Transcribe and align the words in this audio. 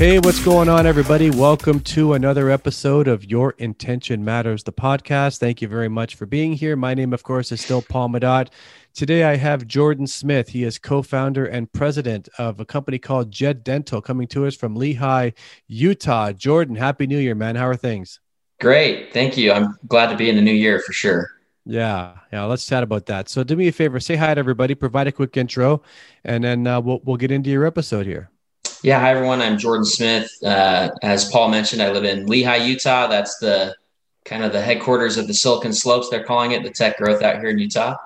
Hey, 0.00 0.18
what's 0.18 0.42
going 0.42 0.70
on, 0.70 0.86
everybody? 0.86 1.28
Welcome 1.28 1.80
to 1.80 2.14
another 2.14 2.48
episode 2.48 3.06
of 3.06 3.26
Your 3.26 3.50
Intention 3.58 4.24
Matters, 4.24 4.62
the 4.62 4.72
podcast. 4.72 5.36
Thank 5.36 5.60
you 5.60 5.68
very 5.68 5.90
much 5.90 6.14
for 6.14 6.24
being 6.24 6.54
here. 6.54 6.74
My 6.74 6.94
name, 6.94 7.12
of 7.12 7.22
course, 7.22 7.52
is 7.52 7.60
still 7.60 7.82
Paul 7.82 8.08
Madot. 8.08 8.48
Today, 9.00 9.24
I 9.24 9.36
have 9.36 9.66
Jordan 9.66 10.06
Smith. 10.06 10.50
He 10.50 10.62
is 10.62 10.76
co 10.76 11.00
founder 11.00 11.46
and 11.46 11.72
president 11.72 12.28
of 12.36 12.60
a 12.60 12.66
company 12.66 12.98
called 12.98 13.30
Jet 13.30 13.64
Dental, 13.64 14.02
coming 14.02 14.26
to 14.26 14.44
us 14.44 14.54
from 14.54 14.76
Lehi, 14.76 15.32
Utah. 15.68 16.32
Jordan, 16.32 16.76
Happy 16.76 17.06
New 17.06 17.16
Year, 17.16 17.34
man. 17.34 17.56
How 17.56 17.66
are 17.66 17.76
things? 17.76 18.20
Great. 18.60 19.10
Thank 19.14 19.38
you. 19.38 19.52
I'm 19.52 19.78
glad 19.88 20.08
to 20.08 20.18
be 20.18 20.28
in 20.28 20.36
the 20.36 20.42
new 20.42 20.52
year 20.52 20.80
for 20.80 20.92
sure. 20.92 21.30
Yeah, 21.64 22.12
yeah. 22.30 22.44
Let's 22.44 22.66
chat 22.66 22.82
about 22.82 23.06
that. 23.06 23.30
So, 23.30 23.42
do 23.42 23.56
me 23.56 23.68
a 23.68 23.72
favor, 23.72 23.98
say 24.00 24.16
hi 24.16 24.34
to 24.34 24.38
everybody, 24.38 24.74
provide 24.74 25.06
a 25.06 25.12
quick 25.12 25.34
intro, 25.34 25.80
and 26.22 26.44
then 26.44 26.66
uh, 26.66 26.78
we'll 26.82 27.00
we'll 27.02 27.16
get 27.16 27.30
into 27.30 27.48
your 27.48 27.64
episode 27.64 28.04
here. 28.04 28.30
Yeah, 28.82 29.00
hi 29.00 29.12
everyone. 29.12 29.40
I'm 29.40 29.56
Jordan 29.56 29.86
Smith. 29.86 30.30
Uh, 30.44 30.90
as 31.00 31.30
Paul 31.30 31.48
mentioned, 31.48 31.80
I 31.80 31.90
live 31.90 32.04
in 32.04 32.26
Lehi, 32.26 32.66
Utah. 32.66 33.06
That's 33.06 33.38
the 33.38 33.74
kind 34.26 34.44
of 34.44 34.52
the 34.52 34.60
headquarters 34.60 35.16
of 35.16 35.26
the 35.26 35.32
Silicon 35.32 35.72
Slopes. 35.72 36.10
They're 36.10 36.22
calling 36.22 36.52
it 36.52 36.62
the 36.62 36.70
tech 36.70 36.98
growth 36.98 37.22
out 37.22 37.40
here 37.40 37.48
in 37.48 37.58
Utah. 37.58 37.96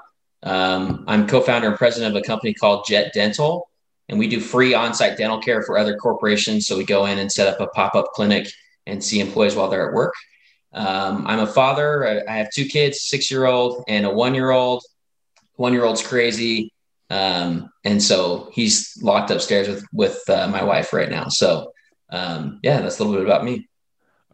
Um, 0.45 1.05
I'm 1.09 1.27
co-founder 1.27 1.69
and 1.69 1.77
president 1.77 2.15
of 2.15 2.23
a 2.23 2.25
company 2.25 2.55
called 2.55 2.87
Jet 2.87 3.12
Dental, 3.15 3.69
and 4.09 4.19
we 4.19 4.29
do 4.29 4.39
free 4.41 4.75
on-site 4.75 5.16
dental 5.16 5.41
care 5.41 5.63
for 5.63 5.79
other 5.79 5.96
corporations. 5.96 6.66
So 6.66 6.77
we 6.77 6.85
go 6.85 7.07
in 7.07 7.18
and 7.18 7.32
set 7.32 7.49
up 7.49 7.60
a 7.60 7.66
pop-up 7.68 8.13
clinic 8.13 8.46
and 8.87 9.02
see 9.02 9.21
employees 9.21 9.57
while 9.57 9.68
they're 9.68 9.88
at 9.88 9.95
work. 9.95 10.15
Um, 10.74 11.27
I'm 11.27 11.41
a 11.41 11.46
father. 11.46 12.24
I 12.29 12.37
have 12.37 12.51
two 12.52 12.66
kids, 12.66 13.02
six-year-old 13.02 13.85
and 13.88 14.05
a 14.05 14.10
one-year-old. 14.10 14.83
One-year-old's 15.57 16.07
crazy. 16.07 16.73
Um, 17.11 17.71
and 17.85 18.02
so 18.02 18.51
he's 18.52 18.99
locked 19.01 19.30
upstairs 19.30 19.68
with 19.68 19.85
with 19.93 20.21
uh, 20.29 20.49
my 20.49 20.65
wife 20.65 20.93
right 20.93 21.09
now. 21.09 21.29
So 21.29 21.73
um, 22.11 22.61
yeah, 22.63 22.80
that's 22.80 22.99
a 22.99 23.05
little 23.05 23.18
bit 23.18 23.27
about 23.27 23.45
me. 23.45 23.68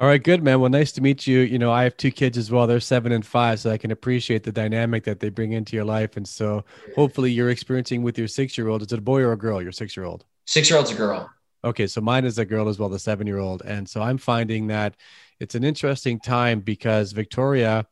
All 0.01 0.07
right, 0.07 0.23
good 0.23 0.43
man. 0.43 0.61
Well, 0.61 0.71
nice 0.71 0.93
to 0.93 1.03
meet 1.03 1.27
you. 1.27 1.41
You 1.41 1.59
know, 1.59 1.71
I 1.71 1.85
have 1.85 1.95
two 1.95 2.11
kids 2.11 2.39
as 2.39 2.51
well. 2.51 2.67
They're 2.67 2.81
seven 2.81 3.13
and 3.13 3.25
five, 3.25 3.61
so 3.61 3.71
I 3.71 3.77
can 3.77 3.91
appreciate 3.91 4.45
the 4.45 4.51
dynamic 4.51 5.05
that 5.05 5.21
they 5.21 5.29
bring 5.29 5.53
into 5.53 5.77
your 5.77 5.85
life. 5.85 6.17
And 6.17 6.27
so, 6.27 6.65
hopefully, 6.97 7.31
you're 7.31 7.51
experiencing 7.51 8.03
with 8.03 8.17
your 8.17 8.27
six 8.27 8.57
year 8.57 8.69
old. 8.69 8.81
Is 8.81 8.91
it 8.93 8.99
a 8.99 9.03
boy 9.03 9.21
or 9.21 9.33
a 9.33 9.37
girl? 9.37 9.61
Your 9.61 9.73
six 9.73 9.95
year 9.95 10.07
old. 10.07 10.25
Six 10.47 10.71
year 10.71 10.79
old's 10.79 10.91
a 10.91 10.95
girl. 10.95 11.31
Okay, 11.65 11.87
so 11.87 12.01
mine 12.01 12.25
is 12.25 12.39
a 12.39 12.47
girl 12.47 12.71
as 12.71 12.79
well, 12.79 12.89
the 12.89 12.99
seven 12.99 13.27
year 13.27 13.41
old. 13.41 13.61
And 13.67 13.87
so 13.87 14.01
I'm 14.01 14.17
finding 14.17 14.69
that 14.69 14.97
it's 15.39 15.55
an 15.55 15.65
interesting 15.65 16.19
time 16.19 16.61
because 16.61 17.13
Victoria 17.13 17.87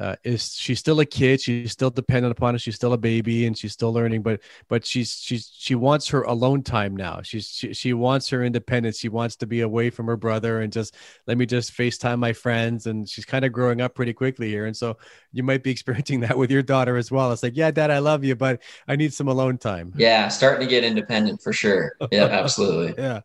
uh, 0.00 0.16
is 0.24 0.54
she's 0.54 0.78
still 0.78 0.98
a 1.00 1.06
kid 1.06 1.40
she's 1.40 1.72
still 1.72 1.90
dependent 1.90 2.32
upon 2.32 2.54
us 2.54 2.62
she's 2.62 2.74
still 2.74 2.92
a 2.94 2.98
baby 2.98 3.46
and 3.46 3.56
she's 3.56 3.72
still 3.72 3.92
learning 3.92 4.22
but 4.22 4.40
but 4.68 4.84
she's 4.84 5.20
she's 5.20 5.50
she 5.56 5.74
wants 5.74 6.08
her 6.08 6.22
alone 6.22 6.62
time 6.62 6.96
now. 6.96 7.20
She's 7.22 7.48
she, 7.48 7.74
she 7.74 7.92
wants 7.92 8.28
her 8.30 8.42
independence. 8.42 8.98
She 8.98 9.08
wants 9.08 9.36
to 9.36 9.46
be 9.46 9.60
away 9.60 9.90
from 9.90 10.06
her 10.06 10.16
brother 10.16 10.60
and 10.60 10.72
just 10.72 10.94
let 11.26 11.38
me 11.38 11.46
just 11.46 11.72
facetime 11.72 12.18
my 12.18 12.32
friends 12.32 12.86
and 12.86 13.08
she's 13.08 13.24
kind 13.24 13.44
of 13.44 13.52
growing 13.52 13.80
up 13.80 13.94
pretty 13.94 14.12
quickly 14.12 14.48
here. 14.48 14.66
And 14.66 14.76
so 14.76 14.96
you 15.32 15.42
might 15.42 15.62
be 15.62 15.70
experiencing 15.76 16.20
that 16.20 16.36
with 16.36 16.50
your 16.50 16.62
daughter 16.62 16.96
as 16.96 17.10
well. 17.10 17.32
It's 17.32 17.42
like 17.42 17.56
yeah 17.56 17.70
dad 17.70 17.90
i 17.90 17.98
love 17.98 18.24
you 18.24 18.34
but 18.34 18.62
i 18.88 18.96
need 18.96 19.12
some 19.12 19.28
alone 19.28 19.58
time. 19.58 19.92
Yeah 19.96 20.28
starting 20.28 20.66
to 20.66 20.70
get 20.70 20.84
independent 20.84 21.42
for 21.42 21.52
sure. 21.52 21.92
Yeah 22.10 22.24
absolutely. 22.24 22.94
Yeah 23.02 23.20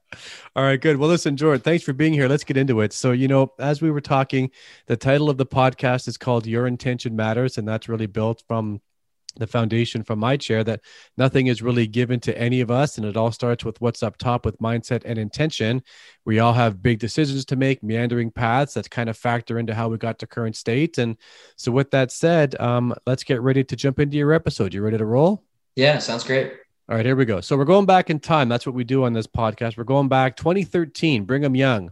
all 0.56 0.64
right 0.64 0.82
good 0.82 0.98
well 0.98 1.10
listen 1.10 1.36
jordan 1.36 1.62
thanks 1.62 1.84
for 1.84 1.94
being 1.94 2.14
here 2.14 2.28
let's 2.28 2.44
get 2.44 2.58
into 2.58 2.82
it 2.82 2.94
so 2.94 3.12
you 3.12 3.28
know 3.28 3.52
as 3.60 3.82
we 3.82 3.92
were 3.92 4.02
talking 4.02 4.50
the 4.88 4.98
title 4.98 5.30
of 5.30 5.38
the 5.38 5.46
podcast 5.46 6.08
is 6.08 6.18
called 6.18 6.46
your 6.46 6.68
intention 6.68 7.16
matters. 7.16 7.58
And 7.58 7.68
that's 7.68 7.90
really 7.90 8.08
built 8.08 8.44
from 8.48 8.82
the 9.38 9.48
foundation 9.48 10.02
from 10.02 10.20
my 10.20 10.38
chair 10.38 10.64
that 10.64 10.80
nothing 11.18 11.48
is 11.48 11.62
really 11.62 11.88
given 11.88 12.22
to 12.22 12.38
any 12.38 12.62
of 12.62 12.72
us. 12.72 12.98
And 12.98 13.06
it 13.06 13.18
all 13.18 13.34
starts 13.34 13.66
with 13.66 13.82
what's 13.82 14.02
up 14.02 14.18
top 14.18 14.46
with 14.46 14.58
mindset 14.60 15.02
and 15.04 15.20
intention. 15.20 15.84
We 16.24 16.40
all 16.40 16.54
have 16.54 16.82
big 16.82 17.00
decisions 17.00 17.44
to 17.46 17.58
make, 17.58 17.84
meandering 17.84 18.32
paths 18.32 18.76
that 18.76 18.90
kind 18.90 19.10
of 19.10 19.18
factor 19.18 19.60
into 19.60 19.74
how 19.74 19.90
we 19.90 19.98
got 19.98 20.20
to 20.20 20.28
current 20.28 20.56
state. 20.56 20.98
And 20.98 21.18
so, 21.58 21.70
with 21.72 21.92
that 21.92 22.12
said, 22.12 22.60
um, 22.62 22.96
let's 23.06 23.26
get 23.26 23.42
ready 23.42 23.64
to 23.66 23.76
jump 23.76 24.00
into 24.00 24.16
your 24.16 24.32
episode. 24.32 24.74
You 24.74 24.82
ready 24.82 24.98
to 24.98 25.06
roll? 25.06 25.44
Yeah, 25.76 25.98
sounds 25.98 26.24
great. 26.24 26.54
All 26.88 26.96
right, 26.96 27.06
here 27.06 27.16
we 27.16 27.26
go. 27.26 27.42
So, 27.42 27.58
we're 27.58 27.66
going 27.66 27.88
back 27.88 28.12
in 28.12 28.20
time. 28.20 28.48
That's 28.48 28.66
what 28.66 28.76
we 28.76 28.84
do 28.84 29.06
on 29.06 29.14
this 29.14 29.26
podcast. 29.26 29.76
We're 29.76 29.86
going 29.86 30.08
back 30.08 30.36
2013, 30.36 31.26
Brigham 31.26 31.56
Young 31.56 31.92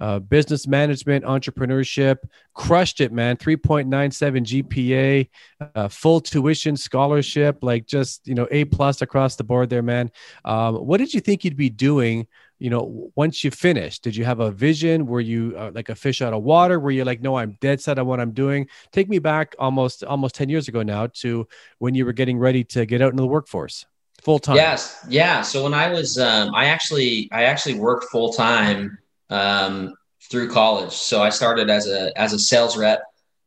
uh, 0.00 0.18
business 0.18 0.66
management, 0.66 1.24
entrepreneurship. 1.24 2.18
Crushed 2.54 3.00
it, 3.00 3.12
man. 3.12 3.36
3.97 3.36 4.64
GPA, 4.64 5.28
uh, 5.74 5.88
full 5.88 6.20
tuition 6.20 6.76
scholarship, 6.76 7.58
like 7.62 7.86
just, 7.86 8.26
you 8.26 8.34
know, 8.34 8.48
A 8.50 8.64
plus 8.64 9.02
across 9.02 9.36
the 9.36 9.44
board 9.44 9.70
there, 9.70 9.82
man. 9.82 10.10
Um, 10.44 10.76
what 10.76 10.98
did 10.98 11.12
you 11.12 11.20
think 11.20 11.44
you'd 11.44 11.56
be 11.56 11.70
doing? 11.70 12.26
You 12.60 12.70
know, 12.70 13.10
once 13.16 13.42
you 13.42 13.50
finished, 13.50 14.02
did 14.02 14.14
you 14.14 14.24
have 14.24 14.38
a 14.38 14.50
vision? 14.50 15.06
Were 15.06 15.20
you 15.20 15.54
uh, 15.56 15.72
like 15.74 15.88
a 15.88 15.94
fish 15.94 16.22
out 16.22 16.32
of 16.32 16.42
water? 16.42 16.78
Were 16.78 16.90
you 16.90 17.04
like, 17.04 17.20
no, 17.20 17.36
I'm 17.36 17.56
dead 17.60 17.80
set 17.80 17.98
on 17.98 18.06
what 18.06 18.20
I'm 18.20 18.32
doing? 18.32 18.68
Take 18.92 19.08
me 19.08 19.18
back 19.18 19.56
almost 19.58 20.04
almost 20.04 20.34
10 20.36 20.48
years 20.48 20.68
ago 20.68 20.82
now 20.82 21.08
to 21.22 21.48
when 21.78 21.94
you 21.94 22.04
were 22.04 22.12
getting 22.12 22.38
ready 22.38 22.62
to 22.64 22.86
get 22.86 23.02
out 23.02 23.12
into 23.12 23.22
the 23.22 23.26
workforce 23.26 23.86
full 24.20 24.38
time. 24.38 24.56
Yes. 24.56 25.04
Yeah. 25.08 25.42
So 25.42 25.64
when 25.64 25.74
I 25.74 25.90
was, 25.90 26.18
um, 26.18 26.54
I 26.54 26.66
actually, 26.66 27.28
I 27.32 27.44
actually 27.44 27.74
worked 27.74 28.04
full 28.04 28.32
time 28.32 28.98
um, 29.30 29.94
through 30.30 30.50
college. 30.50 30.92
So 30.92 31.22
I 31.22 31.30
started 31.30 31.70
as 31.70 31.86
a 31.86 32.16
as 32.18 32.32
a 32.32 32.38
sales 32.38 32.76
rep 32.76 33.02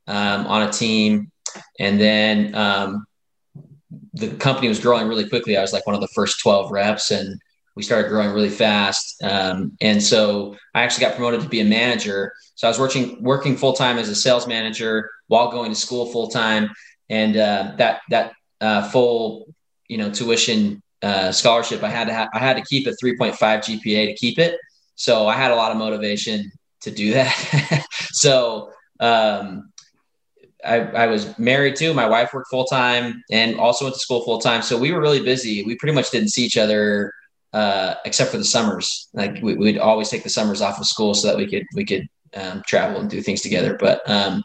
um, 0.07 0.47
on 0.47 0.63
a 0.67 0.71
team, 0.71 1.31
and 1.79 1.99
then 1.99 2.55
um, 2.55 3.05
the 4.13 4.29
company 4.35 4.67
was 4.67 4.79
growing 4.79 5.07
really 5.07 5.27
quickly. 5.27 5.57
I 5.57 5.61
was 5.61 5.73
like 5.73 5.85
one 5.85 5.95
of 5.95 6.01
the 6.01 6.09
first 6.09 6.41
twelve 6.41 6.71
reps, 6.71 7.11
and 7.11 7.39
we 7.75 7.83
started 7.83 8.09
growing 8.09 8.31
really 8.31 8.49
fast. 8.49 9.21
Um, 9.23 9.75
and 9.81 10.01
so 10.01 10.55
I 10.75 10.83
actually 10.83 11.05
got 11.05 11.15
promoted 11.15 11.41
to 11.41 11.49
be 11.49 11.59
a 11.59 11.65
manager. 11.65 12.33
So 12.55 12.67
I 12.67 12.69
was 12.69 12.79
working 12.79 13.21
working 13.21 13.57
full 13.57 13.73
time 13.73 13.97
as 13.97 14.09
a 14.09 14.15
sales 14.15 14.47
manager 14.47 15.09
while 15.27 15.51
going 15.51 15.71
to 15.71 15.75
school 15.75 16.11
full 16.11 16.27
time, 16.27 16.69
and 17.09 17.35
uh, 17.35 17.73
that 17.77 18.01
that 18.09 18.33
uh, 18.61 18.89
full 18.89 19.53
you 19.87 19.97
know 19.97 20.11
tuition 20.11 20.81
uh, 21.01 21.31
scholarship 21.31 21.83
I 21.83 21.89
had 21.89 22.07
to 22.07 22.13
ha- 22.13 22.29
I 22.33 22.39
had 22.39 22.57
to 22.57 22.63
keep 22.63 22.87
a 22.87 22.91
3.5 22.91 23.33
GPA 23.37 24.07
to 24.07 24.13
keep 24.15 24.39
it. 24.39 24.59
So 24.95 25.27
I 25.27 25.35
had 25.35 25.51
a 25.51 25.55
lot 25.55 25.71
of 25.71 25.77
motivation 25.77 26.51
to 26.81 26.91
do 26.91 27.13
that. 27.13 27.85
so 28.11 28.71
um, 28.99 29.71
I, 30.63 30.79
I, 30.79 31.07
was 31.07 31.37
married 31.39 31.75
too. 31.75 31.93
My 31.93 32.07
wife 32.07 32.33
worked 32.33 32.49
full 32.49 32.65
time 32.65 33.23
and 33.31 33.59
also 33.59 33.85
went 33.85 33.95
to 33.95 33.99
school 33.99 34.23
full 34.23 34.39
time. 34.39 34.61
So 34.61 34.77
we 34.77 34.91
were 34.91 35.01
really 35.01 35.21
busy. 35.21 35.63
We 35.63 35.75
pretty 35.75 35.95
much 35.95 36.11
didn't 36.11 36.29
see 36.29 36.45
each 36.45 36.57
other 36.57 37.11
uh, 37.53 37.95
except 38.05 38.31
for 38.31 38.37
the 38.37 38.43
summers. 38.43 39.09
Like 39.13 39.41
we, 39.41 39.55
would 39.55 39.77
always 39.77 40.09
take 40.09 40.23
the 40.23 40.29
summers 40.29 40.61
off 40.61 40.79
of 40.79 40.87
school 40.87 41.13
so 41.13 41.27
that 41.27 41.37
we 41.37 41.47
could 41.47 41.65
we 41.75 41.85
could 41.85 42.07
um, 42.35 42.63
travel 42.65 42.99
and 42.99 43.09
do 43.09 43.21
things 43.21 43.41
together. 43.41 43.77
But 43.79 44.01
um, 44.09 44.43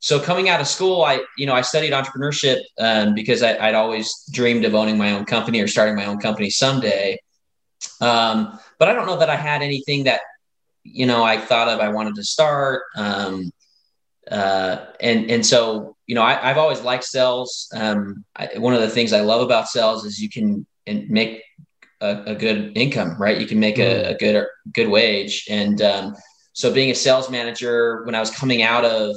so 0.00 0.20
coming 0.20 0.48
out 0.48 0.60
of 0.60 0.66
school, 0.66 1.02
I 1.02 1.24
you 1.38 1.46
know 1.46 1.54
I 1.54 1.62
studied 1.62 1.92
entrepreneurship 1.92 2.60
um, 2.78 3.14
because 3.14 3.42
I, 3.42 3.66
would 3.66 3.74
always 3.74 4.12
dreamed 4.32 4.64
of 4.64 4.74
owning 4.74 4.98
my 4.98 5.12
own 5.12 5.24
company 5.24 5.60
or 5.60 5.68
starting 5.68 5.96
my 5.96 6.06
own 6.06 6.18
company 6.18 6.50
someday. 6.50 7.18
Um, 8.00 8.58
but 8.78 8.88
I 8.88 8.92
don't 8.92 9.06
know 9.06 9.18
that 9.18 9.30
I 9.30 9.36
had 9.36 9.62
anything 9.62 10.04
that, 10.04 10.20
you 10.84 11.06
know, 11.06 11.24
I 11.24 11.38
thought 11.38 11.68
of 11.68 11.80
I 11.80 11.88
wanted 11.88 12.14
to 12.16 12.24
start. 12.24 12.82
Um, 12.96 13.50
uh, 14.30 14.86
and 15.00 15.30
and 15.30 15.44
so 15.44 15.96
you 16.06 16.14
know, 16.14 16.22
I, 16.22 16.34
have 16.34 16.58
always 16.58 16.82
liked 16.82 17.04
sales. 17.04 17.68
Um, 17.74 18.24
I, 18.36 18.50
one 18.58 18.74
of 18.74 18.82
the 18.82 18.90
things 18.90 19.12
I 19.12 19.20
love 19.20 19.40
about 19.40 19.68
sales 19.68 20.04
is 20.04 20.20
you 20.20 20.28
can 20.28 20.66
make 20.86 21.42
a, 22.02 22.32
a 22.32 22.34
good 22.34 22.76
income, 22.76 23.16
right? 23.18 23.40
You 23.40 23.46
can 23.46 23.60
make 23.60 23.78
a, 23.78 23.82
mm. 23.82 24.10
a 24.10 24.14
good 24.14 24.46
good 24.74 24.88
wage. 24.88 25.46
And 25.48 25.80
um, 25.80 26.14
so, 26.52 26.72
being 26.72 26.90
a 26.90 26.94
sales 26.94 27.30
manager 27.30 28.04
when 28.04 28.14
I 28.14 28.20
was 28.20 28.30
coming 28.30 28.62
out 28.62 28.84
of 28.84 29.16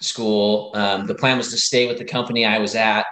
school, 0.00 0.72
um, 0.74 1.06
the 1.06 1.14
plan 1.14 1.38
was 1.38 1.50
to 1.50 1.58
stay 1.58 1.86
with 1.86 1.98
the 1.98 2.04
company 2.04 2.44
I 2.44 2.58
was 2.58 2.74
at 2.74 3.06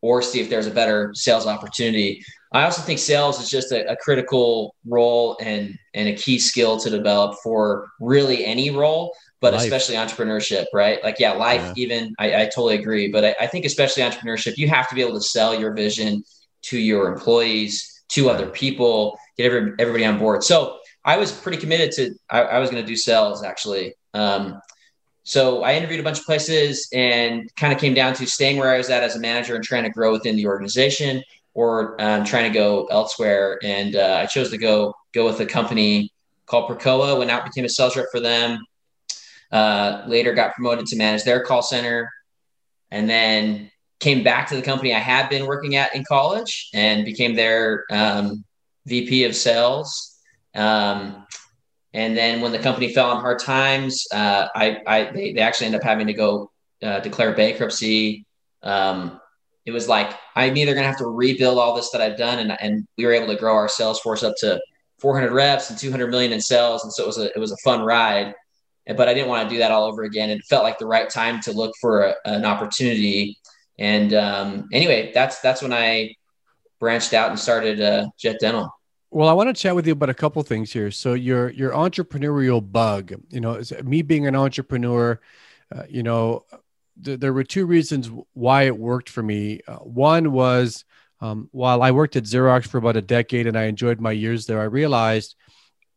or 0.00 0.20
see 0.20 0.40
if 0.40 0.50
there's 0.50 0.66
a 0.66 0.70
better 0.70 1.12
sales 1.14 1.46
opportunity. 1.46 2.24
I 2.52 2.64
also 2.64 2.82
think 2.82 2.98
sales 2.98 3.40
is 3.40 3.48
just 3.48 3.72
a, 3.72 3.90
a, 3.90 3.96
critical 3.96 4.74
role 4.84 5.38
and 5.40 5.78
and 5.94 6.08
a 6.08 6.14
key 6.14 6.38
skill 6.38 6.76
to 6.80 6.90
develop 6.90 7.38
for 7.42 7.88
really 7.98 8.44
any 8.44 8.68
role, 8.70 9.14
but 9.40 9.54
life. 9.54 9.62
especially 9.62 9.94
entrepreneurship, 9.94 10.66
right? 10.74 11.02
Like, 11.02 11.18
yeah, 11.18 11.32
life, 11.32 11.62
yeah. 11.62 11.72
even 11.76 12.14
I, 12.18 12.42
I, 12.42 12.44
totally 12.44 12.74
agree. 12.74 13.08
But 13.08 13.24
I, 13.24 13.36
I, 13.40 13.46
think 13.46 13.64
especially 13.64 14.02
entrepreneurship, 14.02 14.58
you 14.58 14.68
have 14.68 14.88
to 14.90 14.94
be 14.94 15.00
able 15.00 15.14
to 15.14 15.22
sell 15.22 15.58
your 15.58 15.72
vision 15.72 16.22
to 16.62 16.78
your 16.78 17.10
employees, 17.10 18.01
to 18.12 18.30
other 18.30 18.46
people, 18.46 19.18
get 19.36 19.46
every, 19.46 19.72
everybody 19.78 20.04
on 20.04 20.18
board. 20.18 20.44
So 20.44 20.78
I 21.04 21.16
was 21.16 21.32
pretty 21.32 21.58
committed 21.58 21.92
to 21.92 22.14
I, 22.30 22.42
I 22.42 22.58
was 22.58 22.70
going 22.70 22.82
to 22.82 22.86
do 22.86 22.96
sales 22.96 23.42
actually. 23.42 23.94
Um, 24.14 24.60
so 25.24 25.62
I 25.62 25.74
interviewed 25.74 26.00
a 26.00 26.02
bunch 26.02 26.18
of 26.18 26.24
places 26.24 26.88
and 26.92 27.48
kind 27.56 27.72
of 27.72 27.78
came 27.78 27.94
down 27.94 28.14
to 28.14 28.26
staying 28.26 28.58
where 28.58 28.70
I 28.70 28.76
was 28.76 28.90
at 28.90 29.02
as 29.02 29.16
a 29.16 29.20
manager 29.20 29.54
and 29.54 29.64
trying 29.64 29.84
to 29.84 29.90
grow 29.90 30.12
within 30.12 30.36
the 30.36 30.46
organization 30.46 31.22
or 31.54 32.00
um, 32.00 32.24
trying 32.24 32.50
to 32.50 32.58
go 32.58 32.86
elsewhere. 32.86 33.58
And 33.62 33.96
uh, 33.96 34.18
I 34.20 34.26
chose 34.26 34.50
to 34.50 34.58
go 34.58 34.94
go 35.12 35.26
with 35.26 35.40
a 35.40 35.46
company 35.46 36.12
called 36.46 36.70
Precoa. 36.70 37.18
Went 37.18 37.30
out, 37.30 37.44
became 37.44 37.64
a 37.64 37.68
sales 37.68 37.96
rep 37.96 38.06
for 38.10 38.20
them. 38.20 38.64
Uh, 39.50 40.02
later, 40.06 40.32
got 40.32 40.54
promoted 40.54 40.86
to 40.86 40.96
manage 40.96 41.24
their 41.24 41.44
call 41.44 41.62
center, 41.62 42.10
and 42.90 43.08
then 43.08 43.70
came 44.02 44.22
back 44.22 44.48
to 44.48 44.56
the 44.56 44.62
company 44.62 44.92
I 44.92 44.98
had 44.98 45.28
been 45.28 45.46
working 45.46 45.76
at 45.76 45.94
in 45.94 46.04
college 46.04 46.68
and 46.74 47.04
became 47.04 47.34
their 47.36 47.84
um, 47.90 48.44
VP 48.86 49.24
of 49.24 49.36
sales. 49.36 50.18
Um, 50.54 51.24
and 51.94 52.16
then 52.16 52.40
when 52.40 52.52
the 52.52 52.58
company 52.58 52.92
fell 52.92 53.10
on 53.10 53.20
hard 53.20 53.38
times, 53.38 54.06
uh, 54.12 54.48
I, 54.54 54.78
I 54.86 55.04
they, 55.12 55.32
they, 55.32 55.40
actually 55.40 55.66
ended 55.66 55.82
up 55.82 55.86
having 55.86 56.06
to 56.08 56.14
go 56.14 56.50
uh, 56.82 57.00
declare 57.00 57.34
bankruptcy. 57.34 58.26
Um, 58.62 59.20
it 59.64 59.70
was 59.70 59.88
like 59.88 60.14
I'm 60.34 60.56
either 60.56 60.72
going 60.72 60.82
to 60.84 60.88
have 60.88 60.98
to 60.98 61.06
rebuild 61.06 61.58
all 61.58 61.76
this 61.76 61.90
that 61.90 62.00
I've 62.00 62.18
done, 62.18 62.38
and 62.40 62.60
and 62.60 62.86
we 62.98 63.06
were 63.06 63.12
able 63.12 63.28
to 63.28 63.38
grow 63.38 63.54
our 63.54 63.68
sales 63.68 64.00
force 64.00 64.22
up 64.22 64.34
to 64.38 64.60
400 64.98 65.32
reps 65.32 65.70
and 65.70 65.78
200 65.78 66.10
million 66.10 66.32
in 66.32 66.40
sales, 66.40 66.82
and 66.82 66.92
so 66.92 67.04
it 67.04 67.06
was 67.06 67.18
a 67.18 67.26
it 67.34 67.38
was 67.38 67.52
a 67.52 67.56
fun 67.64 67.82
ride. 67.82 68.34
But 68.86 69.08
I 69.08 69.14
didn't 69.14 69.28
want 69.28 69.48
to 69.48 69.54
do 69.54 69.58
that 69.60 69.70
all 69.70 69.84
over 69.84 70.02
again. 70.02 70.30
It 70.30 70.42
felt 70.48 70.64
like 70.64 70.78
the 70.78 70.86
right 70.86 71.08
time 71.08 71.40
to 71.42 71.52
look 71.52 71.72
for 71.80 72.02
a, 72.02 72.14
an 72.24 72.44
opportunity. 72.44 73.38
And 73.82 74.14
um, 74.14 74.68
anyway, 74.72 75.10
that's 75.12 75.40
that's 75.40 75.60
when 75.60 75.72
I 75.72 76.14
branched 76.78 77.14
out 77.14 77.30
and 77.30 77.38
started 77.38 77.80
uh, 77.80 78.06
Jet 78.16 78.36
Dental. 78.40 78.72
Well, 79.10 79.28
I 79.28 79.32
want 79.32 79.54
to 79.54 79.60
chat 79.60 79.74
with 79.74 79.88
you 79.88 79.92
about 79.92 80.08
a 80.08 80.14
couple 80.14 80.40
things 80.44 80.72
here. 80.72 80.92
So 80.92 81.14
your 81.14 81.50
your 81.50 81.72
entrepreneurial 81.72 82.62
bug, 82.62 83.12
you 83.30 83.40
know, 83.40 83.60
me 83.82 84.02
being 84.02 84.28
an 84.28 84.36
entrepreneur, 84.36 85.20
uh, 85.74 85.82
you 85.88 86.04
know, 86.04 86.44
th- 87.04 87.18
there 87.18 87.32
were 87.32 87.42
two 87.42 87.66
reasons 87.66 88.08
why 88.34 88.62
it 88.62 88.78
worked 88.78 89.08
for 89.08 89.22
me. 89.22 89.60
Uh, 89.66 89.78
one 89.78 90.30
was 90.30 90.84
um, 91.20 91.48
while 91.50 91.82
I 91.82 91.90
worked 91.90 92.14
at 92.14 92.22
Xerox 92.22 92.68
for 92.68 92.78
about 92.78 92.96
a 92.96 93.02
decade 93.02 93.48
and 93.48 93.58
I 93.58 93.64
enjoyed 93.64 94.00
my 94.00 94.12
years 94.12 94.46
there, 94.46 94.60
I 94.60 94.64
realized 94.64 95.34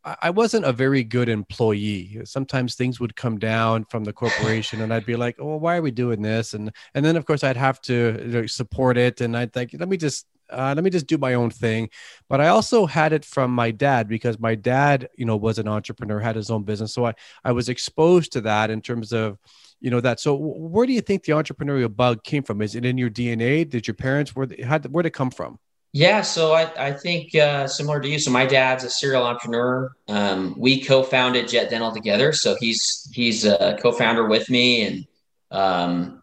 I, 0.05 0.29
wasn't 0.29 0.65
a 0.65 0.71
very 0.71 1.03
good 1.03 1.29
employee. 1.29 2.21
Sometimes 2.25 2.75
things 2.75 2.99
would 2.99 3.15
come 3.15 3.39
down 3.39 3.85
from 3.85 4.03
the 4.03 4.13
corporation, 4.13 4.81
and 4.81 4.93
I'd 4.93 5.05
be 5.05 5.15
like, 5.15 5.35
"Oh, 5.39 5.57
why 5.57 5.77
are 5.77 5.81
we 5.81 5.91
doing 5.91 6.21
this?" 6.21 6.53
and 6.53 6.71
and 6.93 7.03
then 7.03 7.15
of 7.15 7.25
course 7.25 7.43
I'd 7.43 7.57
have 7.57 7.81
to 7.81 8.47
support 8.47 8.97
it, 8.97 9.21
and 9.21 9.35
I'd 9.35 9.51
think, 9.53 9.71
"Let 9.73 9.89
me 9.89 9.97
just 9.97 10.27
uh, 10.49 10.73
let 10.75 10.83
me 10.83 10.89
just 10.89 11.07
do 11.07 11.17
my 11.17 11.33
own 11.33 11.49
thing. 11.49 11.89
But 12.29 12.41
I 12.41 12.47
also 12.49 12.85
had 12.85 13.13
it 13.13 13.25
from 13.25 13.51
my 13.51 13.71
dad 13.71 14.07
because 14.07 14.39
my 14.39 14.55
dad, 14.55 15.09
you 15.17 15.25
know, 15.25 15.37
was 15.37 15.59
an 15.59 15.67
entrepreneur, 15.67 16.19
had 16.19 16.35
his 16.35 16.49
own 16.49 16.63
business. 16.63 16.93
So 16.93 17.05
I, 17.05 17.13
I 17.43 17.51
was 17.51 17.69
exposed 17.69 18.33
to 18.33 18.41
that 18.41 18.69
in 18.69 18.81
terms 18.81 19.13
of, 19.13 19.37
you 19.79 19.89
know, 19.89 20.01
that. 20.01 20.19
So 20.19 20.35
where 20.35 20.85
do 20.85 20.93
you 20.93 21.01
think 21.01 21.23
the 21.23 21.33
entrepreneurial 21.33 21.93
bug 21.93 22.23
came 22.23 22.43
from? 22.43 22.61
Is 22.61 22.75
it 22.75 22.85
in 22.85 22.97
your 22.97 23.09
DNA? 23.09 23.67
Did 23.69 23.87
your 23.87 23.95
parents, 23.95 24.35
where, 24.35 24.47
how, 24.63 24.79
where'd 24.79 25.05
it 25.05 25.11
come 25.11 25.31
from? 25.31 25.59
Yeah, 25.95 26.23
so 26.23 26.51
I, 26.51 26.89
I 26.89 26.91
think 26.91 27.33
uh, 27.35 27.69
similar 27.69 28.01
to 28.01 28.09
you. 28.09 28.19
So 28.19 28.29
my 28.29 28.45
dad's 28.45 28.83
a 28.83 28.89
serial 28.89 29.23
entrepreneur. 29.23 29.95
Um, 30.09 30.53
we 30.57 30.83
co-founded 30.83 31.47
Jet 31.47 31.69
Dental 31.69 31.93
together. 31.93 32.33
So 32.33 32.57
he's 32.59 33.09
he's 33.13 33.45
a 33.45 33.77
co-founder 33.81 34.27
with 34.27 34.49
me, 34.49 34.85
and 34.85 35.07
um, 35.51 36.21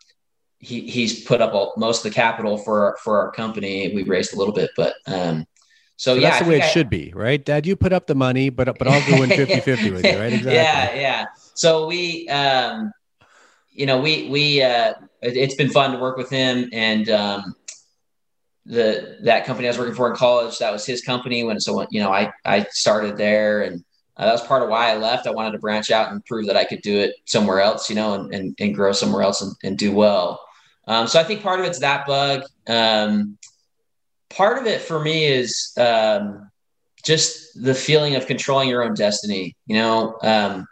he 0.58 0.82
he's 0.90 1.24
put 1.24 1.40
up 1.40 1.54
all, 1.54 1.72
most 1.78 2.04
of 2.04 2.12
the 2.12 2.14
capital 2.14 2.58
for 2.58 2.98
for 3.02 3.18
our 3.18 3.32
company. 3.32 3.94
We 3.94 4.02
raised 4.02 4.34
a 4.34 4.36
little 4.36 4.52
bit, 4.52 4.68
but 4.76 4.92
um, 5.06 5.46
so, 5.96 6.16
so 6.16 6.20
yeah, 6.20 6.28
that's 6.28 6.42
the 6.42 6.50
way 6.50 6.56
it 6.58 6.64
I, 6.64 6.68
should 6.68 6.90
be, 6.90 7.10
right? 7.14 7.42
Dad, 7.42 7.64
you 7.64 7.74
put 7.74 7.94
up 7.94 8.06
the 8.06 8.14
money, 8.14 8.50
but 8.50 8.78
but 8.78 8.86
I'll 8.86 9.08
go 9.08 9.22
in 9.22 9.30
50-50 9.30 9.90
with 9.90 10.04
you, 10.04 10.18
right? 10.18 10.34
Exactly. 10.34 10.52
Yeah, 10.52 10.94
yeah. 11.00 11.26
So 11.54 11.86
we, 11.86 12.28
um, 12.28 12.92
you 13.70 13.86
know, 13.86 14.02
we 14.02 14.28
we 14.28 14.60
uh, 14.60 14.92
it, 15.22 15.34
has 15.34 15.54
been 15.54 15.70
fun 15.70 15.92
to 15.92 15.98
work 15.98 16.18
with 16.18 16.28
him, 16.28 16.68
and 16.74 17.08
um, 17.08 17.56
the 18.64 19.18
that 19.22 19.44
company 19.44 19.66
I 19.66 19.70
was 19.70 19.78
working 19.78 19.94
for 19.94 20.08
in 20.10 20.16
college, 20.16 20.58
that 20.58 20.72
was 20.72 20.86
his 20.86 21.02
company. 21.02 21.42
When 21.42 21.60
so 21.60 21.86
you 21.90 22.00
know, 22.00 22.12
I 22.12 22.32
I 22.44 22.66
started 22.70 23.16
there, 23.16 23.62
and 23.62 23.84
uh, 24.16 24.26
that 24.26 24.32
was 24.32 24.46
part 24.46 24.62
of 24.62 24.68
why 24.68 24.90
I 24.90 24.96
left. 24.96 25.26
I 25.26 25.30
wanted 25.30 25.52
to 25.52 25.58
branch 25.58 25.90
out 25.90 26.12
and 26.12 26.24
prove 26.24 26.46
that 26.46 26.56
I 26.56 26.64
could 26.64 26.82
do 26.82 26.98
it 26.98 27.14
somewhere 27.24 27.60
else, 27.60 27.90
you 27.90 27.96
know, 27.96 28.14
and 28.14 28.32
and, 28.32 28.56
and 28.58 28.74
grow 28.74 28.92
somewhere 28.92 29.22
else 29.22 29.42
and, 29.42 29.54
and 29.64 29.78
do 29.78 29.92
well. 29.92 30.40
Um, 30.86 31.06
so 31.06 31.20
I 31.20 31.24
think 31.24 31.42
part 31.42 31.60
of 31.60 31.66
it's 31.66 31.80
that 31.80 32.06
bug. 32.06 32.42
Um, 32.68 33.38
part 34.30 34.58
of 34.58 34.66
it 34.66 34.80
for 34.80 35.00
me 35.00 35.24
is 35.24 35.72
um, 35.78 36.50
just 37.04 37.62
the 37.62 37.74
feeling 37.74 38.14
of 38.14 38.26
controlling 38.26 38.68
your 38.68 38.84
own 38.84 38.94
destiny. 38.94 39.56
You 39.66 39.76
know, 39.76 40.18
um, 40.22 40.66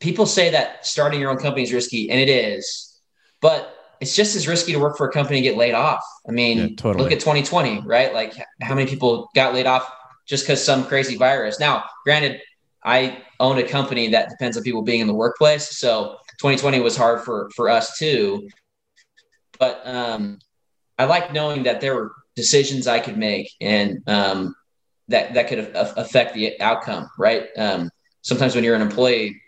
people 0.00 0.26
say 0.26 0.50
that 0.50 0.86
starting 0.86 1.20
your 1.20 1.30
own 1.30 1.38
company 1.38 1.62
is 1.62 1.72
risky, 1.72 2.10
and 2.10 2.20
it 2.20 2.28
is, 2.28 2.98
but 3.40 3.75
it's 4.00 4.14
just 4.14 4.36
as 4.36 4.46
risky 4.46 4.72
to 4.72 4.78
work 4.78 4.96
for 4.96 5.08
a 5.08 5.12
company 5.12 5.38
and 5.38 5.44
get 5.44 5.56
laid 5.56 5.74
off. 5.74 6.02
I 6.28 6.32
mean, 6.32 6.58
yeah, 6.58 6.68
totally. 6.76 7.04
look 7.04 7.12
at 7.12 7.20
2020, 7.20 7.80
right? 7.80 8.12
Like 8.12 8.34
how 8.60 8.74
many 8.74 8.88
people 8.88 9.30
got 9.34 9.54
laid 9.54 9.66
off 9.66 9.90
just 10.26 10.44
because 10.44 10.62
some 10.62 10.84
crazy 10.84 11.16
virus. 11.16 11.58
Now, 11.60 11.84
granted, 12.04 12.40
I 12.84 13.22
own 13.40 13.58
a 13.58 13.62
company 13.62 14.08
that 14.08 14.28
depends 14.28 14.56
on 14.56 14.62
people 14.62 14.82
being 14.82 15.00
in 15.00 15.06
the 15.06 15.14
workplace, 15.14 15.76
so 15.78 16.18
2020 16.40 16.80
was 16.80 16.96
hard 16.96 17.22
for 17.22 17.50
for 17.54 17.68
us 17.68 17.98
too. 17.98 18.48
But 19.58 19.86
um, 19.86 20.38
I 20.98 21.04
like 21.04 21.32
knowing 21.32 21.64
that 21.64 21.80
there 21.80 21.94
were 21.94 22.12
decisions 22.34 22.86
I 22.86 23.00
could 23.00 23.16
make 23.16 23.50
and 23.60 24.02
um, 24.06 24.54
that 25.08 25.34
that 25.34 25.48
could 25.48 25.70
affect 25.74 26.34
the 26.34 26.60
outcome. 26.60 27.08
Right. 27.18 27.48
Um, 27.56 27.90
sometimes 28.22 28.54
when 28.54 28.64
you're 28.64 28.74
an 28.74 28.82
employee, 28.82 29.40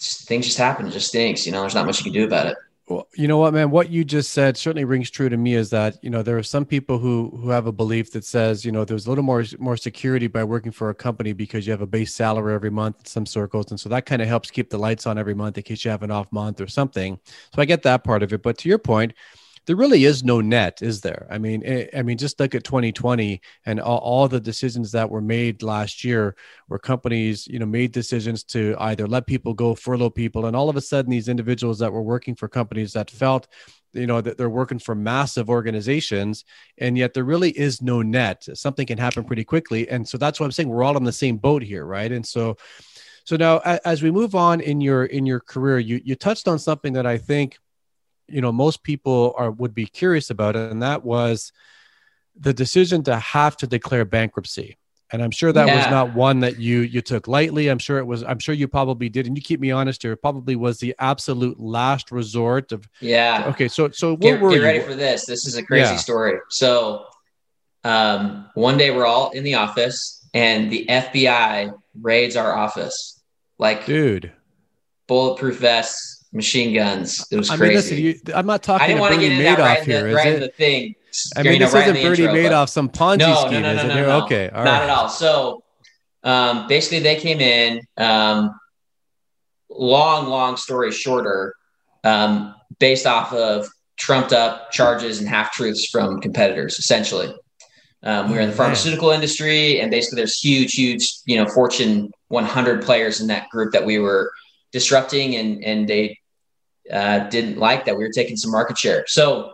things 0.00 0.46
just 0.46 0.58
happen. 0.58 0.86
It 0.86 0.90
just 0.92 1.08
stinks. 1.08 1.46
You 1.46 1.52
know, 1.52 1.60
there's 1.60 1.74
not 1.74 1.86
much 1.86 1.98
you 1.98 2.04
can 2.04 2.12
do 2.12 2.24
about 2.24 2.46
it. 2.46 2.56
Well, 2.92 3.08
you 3.14 3.26
know 3.26 3.38
what, 3.38 3.54
man? 3.54 3.70
What 3.70 3.88
you 3.88 4.04
just 4.04 4.32
said 4.32 4.58
certainly 4.58 4.84
rings 4.84 5.08
true 5.08 5.30
to 5.30 5.36
me. 5.38 5.54
Is 5.54 5.70
that 5.70 5.96
you 6.04 6.10
know 6.10 6.22
there 6.22 6.36
are 6.36 6.42
some 6.42 6.66
people 6.66 6.98
who 6.98 7.30
who 7.40 7.48
have 7.48 7.66
a 7.66 7.72
belief 7.72 8.12
that 8.12 8.22
says 8.22 8.66
you 8.66 8.72
know 8.72 8.84
there's 8.84 9.06
a 9.06 9.08
little 9.08 9.24
more 9.24 9.42
more 9.58 9.78
security 9.78 10.26
by 10.26 10.44
working 10.44 10.72
for 10.72 10.90
a 10.90 10.94
company 10.94 11.32
because 11.32 11.66
you 11.66 11.70
have 11.70 11.80
a 11.80 11.86
base 11.86 12.14
salary 12.14 12.54
every 12.54 12.70
month 12.70 12.98
in 12.98 13.06
some 13.06 13.24
circles, 13.24 13.70
and 13.70 13.80
so 13.80 13.88
that 13.88 14.04
kind 14.04 14.20
of 14.20 14.28
helps 14.28 14.50
keep 14.50 14.68
the 14.68 14.76
lights 14.76 15.06
on 15.06 15.16
every 15.16 15.32
month 15.32 15.56
in 15.56 15.62
case 15.62 15.86
you 15.86 15.90
have 15.90 16.02
an 16.02 16.10
off 16.10 16.30
month 16.32 16.60
or 16.60 16.66
something. 16.66 17.18
So 17.54 17.62
I 17.62 17.64
get 17.64 17.82
that 17.84 18.04
part 18.04 18.22
of 18.22 18.30
it. 18.34 18.42
But 18.42 18.58
to 18.58 18.68
your 18.68 18.78
point, 18.78 19.14
there 19.66 19.76
really 19.76 20.04
is 20.04 20.24
no 20.24 20.40
net, 20.40 20.82
is 20.82 21.00
there? 21.00 21.26
I 21.30 21.38
mean, 21.38 21.62
it, 21.62 21.90
eh, 21.92 21.98
I 21.98 22.02
mean, 22.02 22.18
just 22.18 22.40
look 22.40 22.54
at 22.54 22.64
2020 22.64 23.40
and 23.66 23.80
all, 23.80 23.98
all, 23.98 24.28
the 24.28 24.40
decisions 24.40 24.92
that 24.92 25.08
were 25.08 25.20
made 25.20 25.62
last 25.62 26.02
year, 26.02 26.34
where 26.66 26.78
companies, 26.78 27.46
you 27.46 27.58
know, 27.58 27.66
made 27.66 27.92
decisions 27.92 28.42
to 28.44 28.74
either 28.78 29.06
let 29.06 29.26
people 29.26 29.54
go, 29.54 29.74
furlough 29.74 30.10
people, 30.10 30.46
and 30.46 30.56
all 30.56 30.68
of 30.68 30.76
a 30.76 30.80
sudden, 30.80 31.10
these 31.10 31.28
individuals 31.28 31.78
that 31.78 31.92
were 31.92 32.02
working 32.02 32.34
for 32.34 32.48
companies 32.48 32.92
that 32.94 33.10
felt 33.10 33.46
you 33.92 34.06
know 34.06 34.20
that 34.20 34.38
they're 34.38 34.48
working 34.48 34.78
for 34.78 34.94
massive 34.94 35.50
organizations 35.50 36.46
and 36.78 36.96
yet 36.96 37.12
there 37.12 37.24
really 37.24 37.50
is 37.50 37.82
no 37.82 38.00
net 38.00 38.42
something 38.54 38.86
can 38.86 38.96
happen 38.96 39.22
pretty 39.22 39.44
quickly 39.44 39.86
and 39.90 40.08
so 40.08 40.16
that's 40.16 40.40
what 40.40 40.46
i'm 40.46 40.52
saying 40.52 40.70
we're 40.70 40.82
all 40.82 40.96
on 40.96 41.04
the 41.04 41.12
same 41.12 41.36
boat 41.36 41.62
here 41.62 41.84
right 41.84 42.10
and 42.10 42.24
so 42.24 42.56
so 43.24 43.36
now 43.36 43.58
as 43.84 44.02
we 44.02 44.10
move 44.10 44.34
on 44.34 44.62
in 44.62 44.80
your 44.80 45.04
in 45.04 45.26
your 45.26 45.40
career 45.40 45.78
you 45.78 46.00
you 46.04 46.14
touched 46.14 46.48
on 46.48 46.58
something 46.58 46.94
that 46.94 47.04
i 47.06 47.18
think 47.18 47.58
you 48.32 48.40
know 48.40 48.52
most 48.52 48.82
people 48.82 49.34
are 49.36 49.50
would 49.50 49.74
be 49.74 49.86
curious 49.86 50.30
about 50.30 50.56
it, 50.56 50.70
and 50.70 50.82
that 50.82 51.04
was 51.04 51.52
the 52.36 52.54
decision 52.54 53.02
to 53.04 53.16
have 53.16 53.56
to 53.58 53.66
declare 53.66 54.04
bankruptcy. 54.04 54.78
And 55.12 55.22
I'm 55.22 55.30
sure 55.30 55.52
that 55.52 55.66
yeah. 55.66 55.76
was 55.76 55.90
not 55.90 56.14
one 56.14 56.40
that 56.40 56.58
you 56.58 56.80
you 56.80 57.02
took 57.02 57.28
lightly. 57.28 57.68
I'm 57.68 57.78
sure 57.78 57.98
it 57.98 58.06
was. 58.06 58.24
I'm 58.24 58.38
sure 58.38 58.54
you 58.54 58.66
probably 58.66 59.10
did. 59.10 59.26
And 59.26 59.36
you 59.36 59.42
keep 59.42 59.60
me 59.60 59.70
honest 59.70 60.02
here. 60.02 60.12
It 60.12 60.22
probably 60.22 60.56
was 60.56 60.78
the 60.78 60.94
absolute 60.98 61.60
last 61.60 62.10
resort 62.10 62.72
of. 62.72 62.88
Yeah. 63.00 63.44
Okay. 63.48 63.68
So 63.68 63.90
so 63.90 64.16
get, 64.16 64.40
get 64.40 64.62
ready 64.62 64.80
for 64.80 64.94
this. 64.94 65.26
This 65.26 65.46
is 65.46 65.56
a 65.58 65.62
crazy 65.62 65.92
yeah. 65.92 65.96
story. 65.96 66.38
So, 66.48 67.04
um, 67.84 68.48
one 68.54 68.78
day 68.78 68.90
we're 68.90 69.04
all 69.04 69.32
in 69.32 69.44
the 69.44 69.56
office, 69.56 70.26
and 70.32 70.72
the 70.72 70.86
FBI 70.88 71.78
raids 72.00 72.36
our 72.36 72.56
office. 72.56 73.22
Like, 73.58 73.84
dude, 73.84 74.32
bulletproof 75.08 75.58
vests, 75.58 76.21
machine 76.32 76.74
guns. 76.74 77.26
It 77.30 77.36
was 77.36 77.50
I 77.50 77.56
crazy. 77.56 77.94
Mean, 77.94 78.06
listen, 78.06 78.28
you, 78.28 78.34
I'm 78.34 78.46
not 78.46 78.62
talking 78.62 78.84
I 78.84 78.88
didn't 78.88 79.02
Bernie 79.02 79.44
Madoff 79.44 79.58
right 79.58 79.82
here, 79.82 80.08
the, 80.08 80.14
right 80.14 80.26
it? 80.28 80.40
the 80.40 80.48
thing. 80.48 80.94
I 81.36 81.42
mean, 81.42 81.60
this 81.60 81.74
isn't 81.74 81.94
Bernie 81.94 82.26
Madoff, 82.26 82.68
some 82.68 82.88
Ponzi 82.88 83.18
no, 83.18 83.34
scheme, 83.46 83.62
no, 83.62 83.74
no, 83.74 83.74
no, 83.74 83.88
no, 83.88 83.94
no, 83.94 84.24
Okay, 84.24 84.48
all 84.48 84.64
not 84.64 84.80
right. 84.80 84.82
at 84.84 84.90
all. 84.90 85.08
So 85.08 85.62
um, 86.22 86.66
basically, 86.68 87.00
they 87.00 87.16
came 87.16 87.40
in. 87.40 87.80
Um, 87.96 88.54
long, 89.78 90.28
long 90.28 90.56
story 90.56 90.92
shorter, 90.92 91.54
um, 92.04 92.54
based 92.78 93.06
off 93.06 93.32
of 93.32 93.66
trumped 93.96 94.32
up 94.32 94.70
charges 94.70 95.20
and 95.20 95.28
half 95.28 95.52
truths 95.52 95.86
from 95.86 96.20
competitors, 96.20 96.78
essentially. 96.78 97.34
Um, 98.04 98.30
we 98.30 98.38
are 98.38 98.40
in 98.40 98.50
the 98.50 98.56
pharmaceutical 98.56 99.10
industry, 99.10 99.80
and 99.80 99.90
basically, 99.90 100.16
there's 100.16 100.40
huge, 100.40 100.72
huge, 100.72 101.08
you 101.24 101.36
know, 101.36 101.48
Fortune 101.48 102.10
100 102.28 102.82
players 102.82 103.20
in 103.20 103.28
that 103.28 103.48
group 103.50 103.72
that 103.72 103.86
we 103.86 103.98
were 103.98 104.32
disrupting, 104.72 105.36
and 105.36 105.62
and 105.62 105.88
they 105.88 106.18
uh, 106.92 107.28
didn't 107.28 107.58
like 107.58 107.84
that 107.86 107.96
we 107.96 108.04
were 108.04 108.12
taking 108.12 108.36
some 108.36 108.50
market 108.50 108.78
share. 108.78 109.04
So 109.06 109.52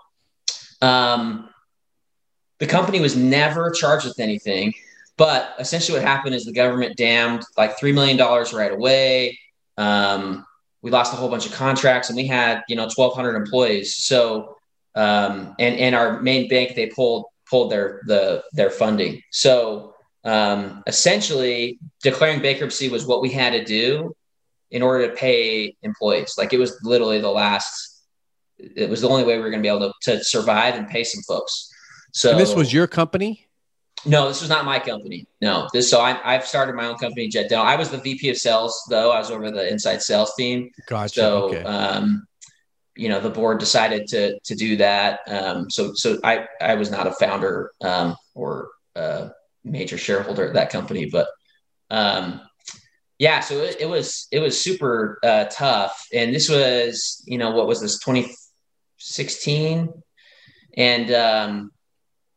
um, 0.83 1.49
the 2.59 2.67
company 2.67 3.01
was 3.01 3.17
never 3.17 3.71
charged 3.71 4.07
with 4.07 4.19
anything. 4.21 4.75
But 5.17 5.55
essentially, 5.59 5.99
what 5.99 6.07
happened 6.07 6.35
is 6.35 6.45
the 6.45 6.53
government 6.53 6.97
damned 6.97 7.43
like 7.57 7.79
$3 7.79 7.93
million 7.93 8.17
right 8.19 8.73
away. 8.73 9.39
Um, 9.77 10.47
we 10.81 10.91
lost 10.91 11.13
a 11.13 11.17
whole 11.17 11.29
bunch 11.29 11.47
of 11.47 11.53
contracts 11.53 12.09
and 12.09 12.17
we 12.17 12.27
had, 12.27 12.63
you 12.69 12.77
know, 12.77 12.85
1200 12.85 13.35
employees. 13.35 13.97
So, 13.97 14.57
um, 14.95 15.57
and, 15.59 15.77
and 15.77 15.95
our 15.95 16.21
main 16.21 16.49
bank, 16.49 16.77
they 16.77 16.87
pulled, 16.87 17.27
pulled 17.51 17.73
their, 17.73 18.01
the, 18.07 18.45
their 18.53 18.71
funding. 18.71 19.21
So, 19.31 19.95
um, 20.25 20.83
essentially 20.87 21.79
declaring 22.03 22.41
bankruptcy 22.41 22.89
was 22.89 23.07
what 23.07 23.21
we 23.21 23.31
had 23.31 23.53
to 23.55 23.65
do 23.65 24.15
in 24.71 24.83
order 24.83 25.09
to 25.09 25.15
pay 25.15 25.77
employees. 25.83 26.35
Like 26.37 26.53
it 26.53 26.59
was 26.59 26.79
literally 26.83 27.21
the 27.21 27.31
last, 27.31 28.03
it 28.59 28.89
was 28.89 29.01
the 29.01 29.09
only 29.09 29.25
way 29.25 29.37
we 29.37 29.43
were 29.43 29.51
going 29.51 29.63
to 29.63 29.67
be 29.67 29.75
able 29.75 29.93
to, 30.03 30.19
to 30.19 30.25
survive 30.25 30.75
and 30.75 30.89
pay 30.89 31.05
some 31.05 31.23
folks. 31.23 31.71
So 32.13 32.31
and 32.31 32.41
this 32.41 32.55
was 32.55 32.73
your 32.73 32.87
company? 32.87 33.49
No, 34.05 34.29
this 34.29 34.41
was 34.41 34.51
not 34.51 34.65
my 34.65 34.79
company. 34.79 35.27
No, 35.41 35.69
this. 35.73 35.91
So 35.91 36.01
I, 36.01 36.19
I've 36.25 36.47
started 36.47 36.75
my 36.75 36.87
own 36.87 36.97
company, 36.97 37.29
Jet 37.29 37.49
Dental. 37.49 37.67
I 37.67 37.77
was 37.77 37.91
the 37.91 37.99
VP 37.99 38.31
of 38.31 38.37
sales, 38.37 38.81
though. 38.89 39.11
I 39.11 39.19
was 39.19 39.31
over 39.31 39.51
the 39.51 39.69
inside 39.69 40.03
sales 40.03 40.35
team. 40.37 40.71
Gotcha. 40.87 41.15
So, 41.15 41.43
okay. 41.49 41.63
um, 41.65 42.27
you 42.97 43.09
know, 43.09 43.21
the 43.21 43.31
board 43.31 43.59
decided 43.59 44.07
to 44.09 44.39
to 44.39 44.55
do 44.55 44.77
that. 44.77 45.21
Um, 45.27 45.69
so, 45.69 45.93
so 45.95 46.19
I 46.23 46.47
I 46.61 46.75
was 46.75 46.91
not 46.91 47.07
a 47.07 47.13
founder 47.13 47.73
um, 47.81 48.17
or 48.35 48.69
a 48.95 49.31
major 49.65 49.99
shareholder 49.99 50.47
at 50.47 50.55
that 50.55 50.71
company, 50.71 51.07
but 51.07 51.29
um, 51.91 52.41
yeah. 53.19 53.41
So 53.41 53.59
it, 53.59 53.77
it 53.81 53.87
was 53.87 54.29
it 54.31 54.41
was 54.41 54.61
super 54.61 55.19
uh, 55.23 55.45
tough, 55.51 56.07
and 56.13 56.35
this 56.35 56.49
was 56.49 57.23
you 57.27 57.39
know 57.39 57.51
what 57.51 57.67
was 57.67 57.81
this 57.81 57.99
2016, 57.99 59.93
and 60.77 61.11
um, 61.13 61.73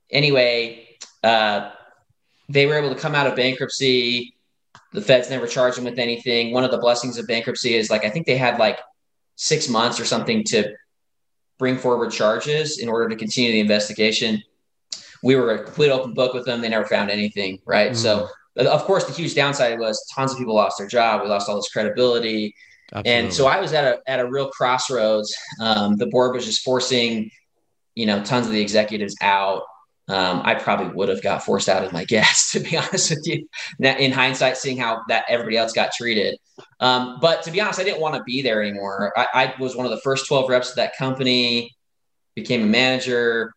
anyway 0.10 0.88
uh, 1.24 1.72
they 2.50 2.66
were 2.66 2.78
able 2.78 2.94
to 2.94 3.00
come 3.00 3.16
out 3.16 3.28
of 3.28 3.36
bankruptcy. 3.36 4.36
The 4.94 5.02
feds 5.02 5.30
never 5.30 5.48
charged 5.48 5.78
them 5.78 5.86
with 5.86 6.00
anything. 6.00 6.52
One 6.52 6.64
of 6.64 6.72
the 6.72 6.78
blessings 6.78 7.18
of 7.18 7.28
bankruptcy 7.28 7.76
is 7.76 7.90
like 7.90 8.04
I 8.04 8.10
think 8.10 8.26
they 8.26 8.38
had 8.38 8.60
like 8.60 8.80
six 9.36 9.70
months 9.70 10.00
or 10.00 10.06
something 10.06 10.44
to 10.46 10.74
bring 11.58 11.78
forward 11.78 12.12
charges 12.12 12.80
in 12.80 12.90
order 12.90 13.08
to 13.10 13.16
continue 13.16 13.52
the 13.52 13.60
investigation. 13.60 14.42
We 15.24 15.36
were 15.36 15.52
a 15.54 15.64
complete 15.64 15.92
open 15.92 16.14
book 16.14 16.34
with 16.34 16.46
them. 16.46 16.62
They 16.62 16.70
never 16.70 16.86
found 16.86 17.12
anything, 17.12 17.60
right? 17.66 17.92
Mm. 17.92 17.96
So, 17.96 18.28
of 18.58 18.84
course, 18.84 19.06
the 19.06 19.14
huge 19.14 19.36
downside 19.36 19.80
was 19.80 20.04
tons 20.14 20.32
of 20.32 20.38
people 20.38 20.56
lost 20.56 20.78
their 20.78 20.88
job. 20.88 21.22
We 21.22 21.30
lost 21.30 21.50
all 21.50 21.56
this 21.56 21.70
credibility. 21.70 22.54
Absolutely. 22.94 23.12
And 23.12 23.34
so 23.34 23.48
I 23.48 23.60
was 23.62 23.72
at 23.74 23.86
a 23.86 24.00
at 24.08 24.20
a 24.20 24.30
real 24.30 24.50
crossroads. 24.50 25.34
Um, 25.60 25.96
the 25.96 26.08
board 26.08 26.36
was 26.36 26.46
just 26.46 26.62
forcing, 26.62 27.32
you 27.96 28.06
know, 28.06 28.24
tons 28.24 28.48
of 28.48 28.52
the 28.52 28.62
executives 28.62 29.16
out 29.22 29.64
um, 30.12 30.42
I 30.44 30.56
probably 30.56 30.94
would 30.94 31.08
have 31.08 31.22
got 31.22 31.44
forced 31.44 31.70
out 31.70 31.84
as 31.84 31.94
my 31.94 32.04
guest, 32.08 32.52
to 32.54 32.60
be 32.60 32.78
honest 32.78 33.12
with 33.12 33.26
you. 33.26 33.48
In 33.80 34.12
hindsight, 34.12 34.58
seeing 34.58 34.78
how 34.78 35.02
that 35.08 35.26
everybody 35.30 35.58
else 35.58 35.72
got 35.72 35.94
treated, 35.94 36.38
um, 36.80 37.20
but 37.22 37.44
to 37.44 37.52
be 37.52 37.62
honest, 37.62 37.80
I 37.80 37.84
didn't 37.84 38.02
want 38.02 38.16
to 38.16 38.24
be 38.24 38.42
there 38.42 38.62
anymore. 38.62 39.14
I, 39.16 39.28
I, 39.34 39.54
was 39.60 39.76
one 39.76 39.86
of 39.86 39.92
the 39.92 40.02
first 40.02 40.28
twelve 40.28 40.50
reps 40.50 40.72
of 40.72 40.76
that 40.76 40.98
company, 40.98 41.72
became 42.36 42.64
a 42.64 42.66
manager, 42.66 43.54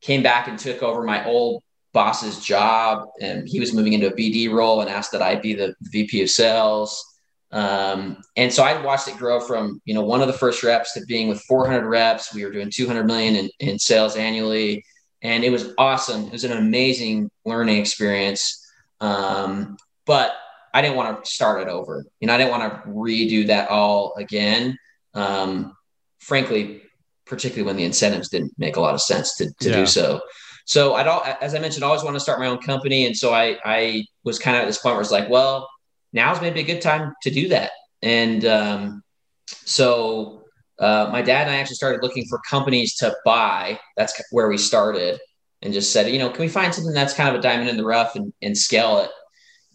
came 0.00 0.22
back 0.22 0.48
and 0.48 0.58
took 0.58 0.82
over 0.82 1.02
my 1.02 1.24
old 1.24 1.62
boss's 1.92 2.40
job, 2.40 3.08
and 3.20 3.48
he 3.48 3.60
was 3.60 3.74
moving 3.74 3.92
into 3.92 4.08
a 4.08 4.16
BD 4.16 4.50
role 4.50 4.80
and 4.80 4.90
asked 4.90 5.12
that 5.12 5.22
I 5.22 5.36
be 5.36 5.54
the 5.54 5.74
VP 5.82 6.22
of 6.22 6.30
sales. 6.30 7.04
Um, 7.50 8.16
and 8.36 8.50
so 8.50 8.62
I 8.62 8.80
watched 8.82 9.08
it 9.08 9.18
grow 9.18 9.38
from 9.38 9.80
you 9.84 9.94
know 9.94 10.02
one 10.02 10.22
of 10.22 10.26
the 10.26 10.32
first 10.32 10.62
reps 10.62 10.94
to 10.94 11.04
being 11.06 11.28
with 11.28 11.42
400 11.42 11.86
reps. 11.86 12.34
We 12.34 12.44
were 12.44 12.50
doing 12.50 12.70
200 12.72 13.04
million 13.04 13.36
in, 13.36 13.50
in 13.60 13.78
sales 13.78 14.16
annually 14.16 14.84
and 15.22 15.44
it 15.44 15.50
was 15.50 15.72
awesome. 15.78 16.26
It 16.26 16.32
was 16.32 16.44
an 16.44 16.52
amazing 16.52 17.30
learning 17.44 17.78
experience. 17.78 18.60
Um, 19.00 19.76
but 20.04 20.32
I 20.74 20.82
didn't 20.82 20.96
want 20.96 21.24
to 21.24 21.30
start 21.30 21.62
it 21.62 21.68
over. 21.68 22.04
You 22.20 22.26
know, 22.26 22.34
I 22.34 22.38
didn't 22.38 22.50
want 22.50 22.84
to 22.84 22.88
redo 22.90 23.46
that 23.46 23.68
all 23.70 24.14
again. 24.16 24.76
Um, 25.14 25.76
frankly, 26.18 26.82
particularly 27.26 27.66
when 27.66 27.76
the 27.76 27.84
incentives 27.84 28.28
didn't 28.30 28.52
make 28.58 28.76
a 28.76 28.80
lot 28.80 28.94
of 28.94 29.00
sense 29.00 29.36
to, 29.36 29.52
to 29.60 29.70
yeah. 29.70 29.76
do 29.76 29.86
so. 29.86 30.20
So 30.64 30.94
I'd 30.94 31.06
all, 31.06 31.22
as 31.40 31.54
I 31.54 31.58
mentioned, 31.58 31.84
I 31.84 31.88
always 31.88 32.02
want 32.02 32.14
to 32.16 32.20
start 32.20 32.38
my 32.38 32.46
own 32.46 32.58
company. 32.58 33.06
And 33.06 33.16
so 33.16 33.32
I, 33.32 33.58
I 33.64 34.04
was 34.24 34.38
kind 34.38 34.56
of 34.56 34.62
at 34.62 34.66
this 34.66 34.78
point 34.78 34.94
where 34.94 35.02
it's 35.02 35.10
like, 35.10 35.28
well, 35.28 35.68
now's 36.12 36.40
maybe 36.40 36.60
a 36.60 36.64
good 36.64 36.80
time 36.80 37.14
to 37.22 37.30
do 37.30 37.48
that. 37.48 37.72
And 38.02 38.44
um, 38.44 39.02
so 39.46 40.44
uh, 40.78 41.08
my 41.12 41.22
dad 41.22 41.46
and 41.46 41.50
I 41.50 41.58
actually 41.58 41.76
started 41.76 42.02
looking 42.02 42.26
for 42.28 42.40
companies 42.48 42.96
to 42.96 43.14
buy. 43.24 43.78
That's 43.96 44.20
where 44.30 44.48
we 44.48 44.58
started 44.58 45.20
and 45.62 45.72
just 45.72 45.92
said, 45.92 46.10
you 46.10 46.18
know, 46.18 46.30
can 46.30 46.40
we 46.40 46.48
find 46.48 46.74
something 46.74 46.92
that's 46.92 47.14
kind 47.14 47.28
of 47.28 47.36
a 47.36 47.42
diamond 47.42 47.68
in 47.68 47.76
the 47.76 47.84
rough 47.84 48.16
and, 48.16 48.32
and 48.42 48.56
scale 48.56 48.98
it? 48.98 49.10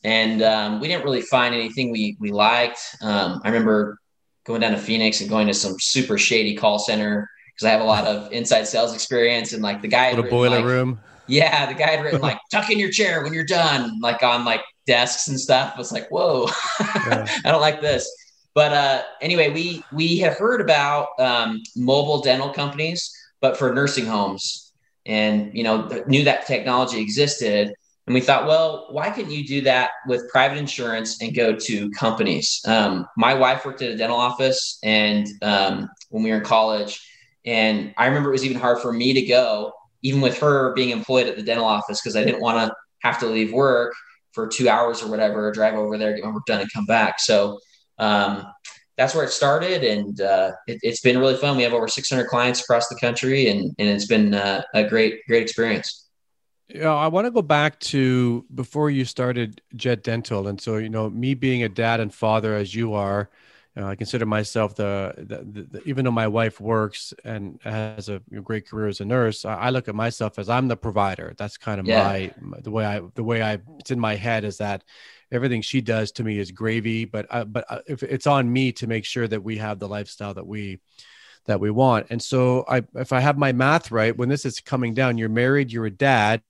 And 0.04 0.42
um, 0.42 0.80
we 0.80 0.88
didn't 0.88 1.04
really 1.04 1.22
find 1.22 1.56
anything 1.56 1.92
we, 1.92 2.18
we 2.20 2.32
liked. 2.32 2.80
Um, 3.02 3.42
I 3.44 3.50
remember 3.50 3.98
going 4.46 4.62
down 4.62 4.72
to 4.72 4.78
Phoenix 4.78 5.22
and 5.22 5.30
going 5.30 5.48
to 5.48 5.54
some 5.54 5.76
super 5.80 6.18
shady 6.18 6.56
call 6.56 6.80
center 6.80 7.30
because 7.58 7.70
I 7.70 7.72
have 7.72 7.82
a 7.82 7.86
lot 7.86 8.06
of 8.06 8.32
inside 8.32 8.68
sales 8.68 8.94
experience. 8.94 9.52
And 9.54 9.64
like 9.64 9.82
the 9.82 9.88
guy, 9.88 10.08
a 10.10 10.22
boiler 10.22 10.58
like, 10.58 10.66
room. 10.66 11.00
Yeah, 11.26 11.66
the 11.66 11.74
guy 11.74 11.90
had 11.90 12.04
written 12.04 12.22
like 12.30 12.38
"tuck 12.52 12.70
in 12.70 12.80
your 12.80 12.92
chair 12.92 13.24
when 13.24 13.34
you're 13.34 13.46
done," 13.46 14.00
like 14.00 14.22
on 14.22 14.46
like 14.46 14.62
desks 14.86 15.28
and 15.28 15.40
stuff. 15.40 15.74
I 15.76 15.78
was 15.78 15.92
like, 15.92 16.10
"Whoa, 16.10 16.48
yeah. 16.80 17.28
I 17.44 17.52
don't 17.52 17.62
like 17.62 17.82
this." 17.82 18.10
But 18.54 18.74
uh, 18.74 19.04
anyway, 19.22 19.50
we 19.50 19.84
we 19.92 20.18
had 20.18 20.34
heard 20.34 20.62
about 20.62 21.10
um, 21.20 21.62
mobile 21.76 22.22
dental 22.22 22.50
companies, 22.50 23.12
but 23.42 23.58
for 23.58 23.74
nursing 23.74 24.06
homes, 24.06 24.72
and 25.06 25.52
you 25.54 25.64
know 25.64 25.88
knew 26.08 26.24
that 26.26 26.46
technology 26.46 27.00
existed, 27.00 27.74
and 28.08 28.14
we 28.14 28.22
thought, 28.22 28.48
well, 28.48 28.88
why 28.90 29.10
couldn't 29.10 29.32
you 29.32 29.46
do 29.46 29.62
that 29.62 29.92
with 30.08 30.30
private 30.30 30.58
insurance 30.58 31.22
and 31.22 31.36
go 31.36 31.54
to 31.56 31.90
companies? 31.92 32.62
Um, 32.66 33.06
my 33.18 33.34
wife 33.34 33.66
worked 33.66 33.82
at 33.82 33.92
a 33.92 33.98
dental 33.98 34.18
office, 34.18 34.80
and 34.82 35.28
um, 35.42 35.90
when 36.10 36.24
we 36.24 36.32
were 36.32 36.38
in 36.38 36.44
college, 36.44 37.02
and 37.48 37.94
I 37.98 38.08
remember 38.08 38.30
it 38.30 38.34
was 38.34 38.46
even 38.46 38.60
hard 38.60 38.80
for 38.80 38.92
me 38.92 39.14
to 39.14 39.22
go, 39.22 39.72
even 40.04 40.20
with 40.20 40.38
her 40.40 40.74
being 40.74 40.90
employed 40.90 41.28
at 41.28 41.38
the 41.38 41.42
dental 41.42 41.66
office, 41.66 42.02
because 42.02 42.18
I 42.18 42.24
didn't 42.26 42.42
want 42.42 42.58
to 42.58 42.76
have 43.00 43.20
to 43.20 43.26
leave 43.26 43.54
work 43.54 43.94
for 44.34 44.48
two 44.48 44.68
hours 44.68 45.02
or 45.02 45.10
whatever, 45.10 45.50
drive 45.54 45.76
over 45.76 45.98
there, 45.98 46.14
get 46.14 46.26
my 46.26 46.32
work 46.32 46.46
done, 46.46 46.60
and 46.60 46.72
come 46.74 46.86
back. 46.86 47.22
So 47.22 47.58
um, 48.00 48.46
that's 48.98 49.16
where 49.16 49.24
it 49.24 49.32
started, 49.32 49.86
and 49.86 50.20
uh, 50.20 50.52
it, 50.68 50.80
has 50.84 51.00
been 51.00 51.18
really 51.18 51.38
fun. 51.38 51.56
We 51.56 51.64
have 51.64 51.74
over 51.74 51.88
600 51.88 52.28
clients 52.28 52.60
across 52.60 52.90
the 52.90 52.98
country, 53.00 53.48
and 53.48 53.74
and 53.80 53.88
it's 53.88 54.08
been 54.08 54.34
uh, 54.34 54.64
a 54.74 54.84
great 54.84 55.26
great 55.28 55.44
experience. 55.44 56.10
Yeah, 56.68 56.94
I 56.94 57.08
want 57.08 57.26
to 57.26 57.32
go 57.32 57.42
back 57.42 57.80
to 57.80 58.46
before 58.54 58.90
you 58.90 59.06
started 59.06 59.62
Jet 59.74 60.04
Dental, 60.04 60.50
and 60.50 60.60
so 60.60 60.76
you 60.76 60.90
know, 60.90 61.10
me 61.10 61.34
being 61.34 61.64
a 61.64 61.70
dad 61.70 62.02
and 62.02 62.14
father 62.14 62.54
as 62.56 62.76
you 62.76 62.94
are, 62.94 63.30
uh, 63.78 63.86
I 63.86 63.96
consider 63.96 64.26
myself 64.26 64.76
the, 64.76 65.14
the, 65.18 65.68
the, 65.72 65.82
even 65.86 66.06
though 66.06 66.12
my 66.12 66.28
wife 66.28 66.60
works 66.60 67.14
and 67.24 67.60
has 67.64 68.10
a 68.10 68.20
great 68.44 68.68
career 68.68 68.88
as 68.88 69.02
a 69.02 69.06
nurse, 69.06 69.46
I, 69.46 69.56
I 69.56 69.70
look 69.70 69.88
at 69.88 69.96
myself 69.96 70.40
as 70.40 70.50
I'm 70.50 70.68
the 70.68 70.78
provider. 70.78 71.36
That's 71.38 71.58
kind 71.58 71.80
of 71.80 71.86
yeah. 71.86 72.04
my 72.04 72.32
the 72.62 72.72
way 72.72 72.86
I 72.86 73.02
the 73.14 73.24
way 73.24 73.42
I 73.44 73.60
it's 73.80 73.92
in 73.92 74.00
my 74.00 74.16
head 74.16 74.44
is 74.46 74.58
that 74.58 74.84
everything 75.32 75.62
she 75.62 75.82
does 75.82 76.12
to 76.14 76.24
me 76.24 76.40
is 76.40 76.52
gravy. 76.52 77.06
But 77.06 77.28
uh, 77.30 77.46
but 77.46 77.66
uh, 77.70 77.80
if 77.88 78.04
it's 78.04 78.28
on 78.28 78.52
me 78.52 78.72
to 78.74 78.88
make 78.88 79.06
sure 79.06 79.28
that 79.28 79.44
we 79.44 79.58
have 79.58 79.80
the 79.80 79.88
lifestyle 79.88 80.34
that 80.34 80.48
we 80.48 80.80
that 81.46 81.60
we 81.60 81.70
want. 81.70 82.08
And 82.10 82.22
so 82.22 82.66
I 82.68 82.84
if 82.96 83.14
I 83.14 83.20
have 83.20 83.38
my 83.38 83.52
math 83.52 83.92
right, 83.92 84.16
when 84.16 84.30
this 84.30 84.46
is 84.46 84.60
coming 84.60 84.94
down, 84.94 85.18
you're 85.18 85.30
married, 85.30 85.72
you're 85.72 85.86
a 85.86 85.92
dad. 85.92 86.42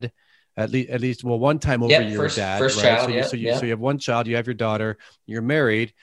At 0.56 0.72
least, 0.72 0.90
at 0.90 1.02
least, 1.02 1.24
well, 1.24 1.38
one 1.38 1.60
time 1.60 1.84
over 1.84 1.92
yep, 1.92 2.10
you're 2.10 2.24
first, 2.24 2.38
a 2.38 2.42
dad, 2.42 2.58
first 2.58 2.78
right? 2.78 2.98
Child, 2.98 3.10
so, 3.10 3.16
you, 3.16 3.24
so 3.24 3.36
you, 3.36 3.46
yep. 3.46 3.60
so 3.60 3.66
you 3.66 3.70
have 3.70 3.80
one 3.80 4.00
child, 4.00 4.26
you 4.26 4.38
have 4.38 4.48
your 4.48 4.56
daughter, 4.56 4.98
you're 5.28 5.44
married. 5.44 5.94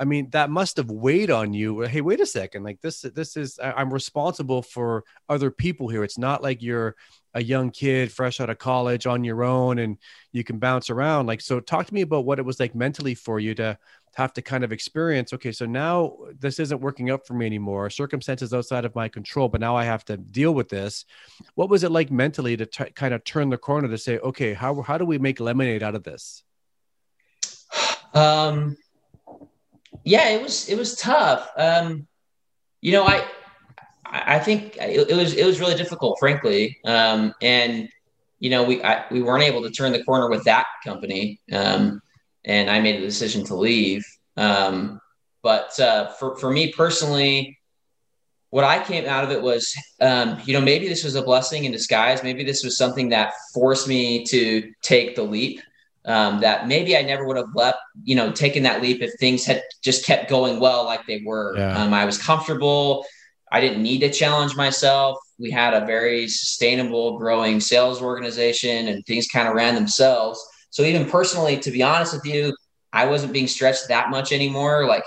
I 0.00 0.04
mean, 0.04 0.30
that 0.30 0.48
must 0.48 0.78
have 0.78 0.90
weighed 0.90 1.30
on 1.30 1.52
you. 1.52 1.82
Hey, 1.82 2.00
wait 2.00 2.20
a 2.20 2.26
second. 2.26 2.64
Like 2.64 2.80
this, 2.80 3.02
this 3.02 3.36
is 3.36 3.60
I'm 3.62 3.92
responsible 3.92 4.62
for 4.62 5.04
other 5.28 5.50
people 5.50 5.88
here. 5.88 6.02
It's 6.02 6.16
not 6.16 6.42
like 6.42 6.62
you're 6.62 6.96
a 7.34 7.42
young 7.42 7.70
kid 7.70 8.10
fresh 8.10 8.40
out 8.40 8.50
of 8.50 8.58
college 8.58 9.06
on 9.06 9.24
your 9.24 9.44
own 9.44 9.78
and 9.78 9.98
you 10.32 10.42
can 10.42 10.58
bounce 10.58 10.90
around 10.90 11.26
like 11.26 11.40
so 11.40 11.60
talk 11.60 11.86
to 11.86 11.94
me 11.94 12.00
about 12.00 12.24
what 12.24 12.38
it 12.38 12.44
was 12.44 12.58
like 12.58 12.74
mentally 12.74 13.14
for 13.14 13.38
you 13.38 13.54
to 13.54 13.78
have 14.14 14.32
to 14.32 14.42
kind 14.42 14.64
of 14.64 14.72
experience 14.72 15.32
okay 15.32 15.52
so 15.52 15.64
now 15.64 16.16
this 16.40 16.58
isn't 16.58 16.80
working 16.80 17.10
out 17.10 17.24
for 17.24 17.34
me 17.34 17.46
anymore 17.46 17.88
circumstances 17.88 18.52
outside 18.52 18.84
of 18.84 18.94
my 18.96 19.08
control 19.08 19.48
but 19.48 19.60
now 19.60 19.76
i 19.76 19.84
have 19.84 20.04
to 20.04 20.16
deal 20.16 20.52
with 20.52 20.68
this 20.68 21.04
what 21.54 21.68
was 21.68 21.84
it 21.84 21.92
like 21.92 22.10
mentally 22.10 22.56
to 22.56 22.66
t- 22.66 22.90
kind 22.96 23.14
of 23.14 23.22
turn 23.22 23.48
the 23.48 23.56
corner 23.56 23.88
to 23.88 23.98
say 23.98 24.18
okay 24.18 24.52
how, 24.52 24.82
how 24.82 24.98
do 24.98 25.04
we 25.04 25.16
make 25.18 25.38
lemonade 25.38 25.84
out 25.84 25.94
of 25.94 26.02
this 26.02 26.42
um 28.14 28.76
yeah 30.04 30.28
it 30.30 30.42
was 30.42 30.68
it 30.68 30.76
was 30.76 30.96
tough 30.96 31.50
um 31.56 32.06
you 32.80 32.92
know 32.92 33.04
i 33.04 33.24
I 34.12 34.38
think 34.38 34.76
it, 34.80 35.16
was 35.16 35.34
it 35.34 35.46
was 35.46 35.60
really 35.60 35.76
difficult, 35.76 36.18
frankly. 36.18 36.78
Um, 36.84 37.32
and 37.40 37.88
you 38.40 38.50
know, 38.50 38.64
we 38.64 38.82
I, 38.82 39.04
we 39.10 39.22
weren't 39.22 39.44
able 39.44 39.62
to 39.62 39.70
turn 39.70 39.92
the 39.92 40.02
corner 40.02 40.28
with 40.28 40.44
that 40.44 40.66
company, 40.84 41.40
um, 41.52 42.00
and 42.44 42.70
I 42.70 42.80
made 42.80 42.96
a 42.96 43.00
decision 43.00 43.44
to 43.46 43.54
leave. 43.54 44.04
Um, 44.36 45.00
but 45.42 45.78
uh, 45.78 46.08
for 46.12 46.36
for 46.36 46.50
me 46.50 46.72
personally, 46.72 47.58
what 48.50 48.64
I 48.64 48.82
came 48.82 49.06
out 49.06 49.24
of 49.24 49.30
it 49.30 49.40
was, 49.40 49.72
um, 50.00 50.40
you 50.44 50.54
know, 50.54 50.60
maybe 50.60 50.88
this 50.88 51.04
was 51.04 51.14
a 51.14 51.22
blessing 51.22 51.64
in 51.64 51.72
disguise. 51.72 52.22
Maybe 52.22 52.42
this 52.42 52.64
was 52.64 52.76
something 52.76 53.10
that 53.10 53.32
forced 53.54 53.86
me 53.86 54.24
to 54.26 54.72
take 54.82 55.14
the 55.14 55.22
leap. 55.22 55.60
Um, 56.10 56.40
that 56.40 56.66
maybe 56.66 56.96
I 56.96 57.02
never 57.02 57.24
would 57.24 57.36
have 57.36 57.54
left, 57.54 57.78
you 58.02 58.16
know, 58.16 58.32
taken 58.32 58.64
that 58.64 58.82
leap 58.82 59.00
if 59.00 59.12
things 59.20 59.44
had 59.44 59.62
just 59.82 60.04
kept 60.04 60.28
going 60.28 60.58
well 60.58 60.84
like 60.84 61.06
they 61.06 61.22
were. 61.24 61.56
Yeah. 61.56 61.76
Um, 61.76 61.94
I 61.94 62.04
was 62.04 62.18
comfortable. 62.18 63.06
I 63.52 63.60
didn't 63.60 63.82
need 63.82 64.00
to 64.00 64.10
challenge 64.10 64.56
myself. 64.56 65.18
We 65.38 65.50
had 65.50 65.72
a 65.74 65.86
very 65.86 66.28
sustainable, 66.28 67.18
growing 67.18 67.60
sales 67.60 68.02
organization, 68.02 68.88
and 68.88 69.04
things 69.06 69.28
kind 69.28 69.48
of 69.48 69.54
ran 69.54 69.74
themselves. 69.74 70.44
So 70.70 70.82
even 70.82 71.08
personally, 71.08 71.58
to 71.58 71.70
be 71.70 71.82
honest 71.82 72.12
with 72.12 72.24
you, 72.24 72.56
I 72.92 73.06
wasn't 73.06 73.32
being 73.32 73.46
stretched 73.46 73.88
that 73.88 74.10
much 74.10 74.32
anymore. 74.32 74.86
Like 74.86 75.04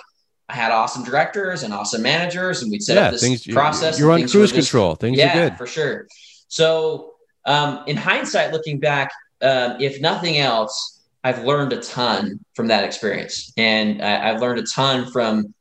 I 0.49 0.53
had 0.53 0.71
awesome 0.71 1.03
directors 1.03 1.63
and 1.63 1.73
awesome 1.73 2.01
managers, 2.01 2.61
and 2.61 2.71
we'd 2.71 2.83
set 2.83 2.95
yeah, 2.95 3.03
up 3.05 3.11
this 3.11 3.21
things, 3.21 3.45
process. 3.47 3.99
You're 3.99 4.11
on 4.11 4.27
cruise 4.27 4.51
control. 4.51 4.95
Things 4.95 5.17
yeah, 5.17 5.31
are 5.31 5.49
good 5.49 5.57
for 5.57 5.67
sure. 5.67 6.07
So, 6.47 7.13
um, 7.45 7.83
in 7.87 7.97
hindsight, 7.97 8.51
looking 8.53 8.79
back, 8.79 9.11
um, 9.41 9.77
if 9.81 9.99
nothing 10.01 10.37
else, 10.37 10.92
I've 11.23 11.43
learned 11.45 11.73
a 11.73 11.81
ton 11.81 12.39
from 12.53 12.67
that 12.67 12.83
experience, 12.83 13.53
and 13.57 14.01
I, 14.01 14.29
I've 14.29 14.41
learned 14.41 14.59
a 14.59 14.63
ton 14.63 15.11
from 15.11 15.53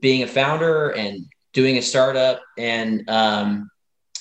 being 0.00 0.22
a 0.22 0.26
founder 0.26 0.90
and 0.90 1.26
doing 1.52 1.76
a 1.76 1.82
startup. 1.82 2.40
And 2.56 3.08
um, 3.08 3.70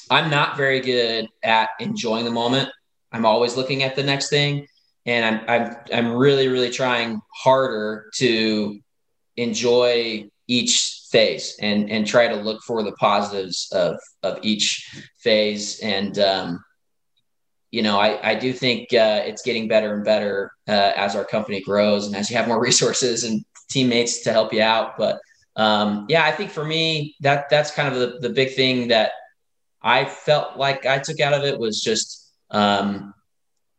I'm 0.09 0.29
not 0.29 0.57
very 0.57 0.79
good 0.79 1.27
at 1.43 1.69
enjoying 1.79 2.25
the 2.25 2.31
moment. 2.31 2.69
I'm 3.11 3.25
always 3.25 3.55
looking 3.55 3.83
at 3.83 3.95
the 3.95 4.03
next 4.03 4.29
thing, 4.29 4.67
and 5.05 5.25
I'm 5.25 5.49
I'm 5.49 5.75
I'm 5.93 6.11
really 6.13 6.47
really 6.47 6.69
trying 6.69 7.21
harder 7.33 8.09
to 8.15 8.79
enjoy 9.37 10.29
each 10.47 11.01
phase 11.09 11.55
and 11.61 11.89
and 11.89 12.05
try 12.05 12.27
to 12.27 12.35
look 12.35 12.61
for 12.63 12.83
the 12.83 12.91
positives 12.93 13.69
of 13.71 13.97
of 14.23 14.39
each 14.43 14.89
phase 15.19 15.79
and 15.79 16.19
um, 16.19 16.63
you 17.77 17.83
know 17.83 17.99
I, 17.99 18.31
I 18.31 18.33
do 18.33 18.53
think 18.53 18.91
uh, 18.91 19.21
it's 19.23 19.43
getting 19.43 19.67
better 19.67 19.93
and 19.93 20.03
better 20.03 20.51
uh, 20.67 20.93
as 20.95 21.15
our 21.15 21.23
company 21.23 21.61
grows 21.61 22.07
and 22.07 22.15
as 22.15 22.27
you 22.27 22.35
have 22.35 22.47
more 22.47 22.59
resources 22.69 23.23
and 23.23 23.45
teammates 23.69 24.21
to 24.21 24.31
help 24.31 24.51
you 24.51 24.63
out 24.63 24.97
but 24.97 25.19
um, 25.55 26.07
yeah 26.09 26.25
i 26.25 26.31
think 26.31 26.49
for 26.49 26.65
me 26.65 27.15
that 27.21 27.49
that's 27.51 27.69
kind 27.69 27.93
of 27.93 27.99
the, 27.99 28.17
the 28.27 28.33
big 28.33 28.55
thing 28.55 28.87
that 28.87 29.11
i 29.83 30.05
felt 30.05 30.57
like 30.57 30.87
i 30.87 30.97
took 30.97 31.19
out 31.19 31.35
of 31.35 31.43
it 31.43 31.59
was 31.59 31.79
just 31.79 32.31
um, 32.49 33.13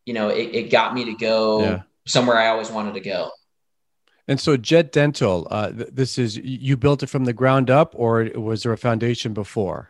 you 0.05 0.13
know 0.13 0.29
it, 0.29 0.55
it 0.55 0.71
got 0.71 0.93
me 0.93 1.03
to 1.03 1.15
go 1.15 1.61
yeah. 1.61 1.81
somewhere 2.07 2.37
i 2.37 2.47
always 2.47 2.71
wanted 2.71 2.93
to 2.93 3.01
go 3.01 3.29
and 4.29 4.39
so 4.39 4.57
Jet 4.57 4.91
Dental, 4.91 5.47
uh, 5.49 5.71
th- 5.71 5.89
this 5.91 6.19
is 6.19 6.37
you 6.37 6.77
built 6.77 7.01
it 7.01 7.07
from 7.07 7.25
the 7.25 7.33
ground 7.33 7.71
up, 7.71 7.95
or 7.97 8.29
was 8.35 8.61
there 8.61 8.71
a 8.71 8.77
foundation 8.77 9.33
before? 9.33 9.89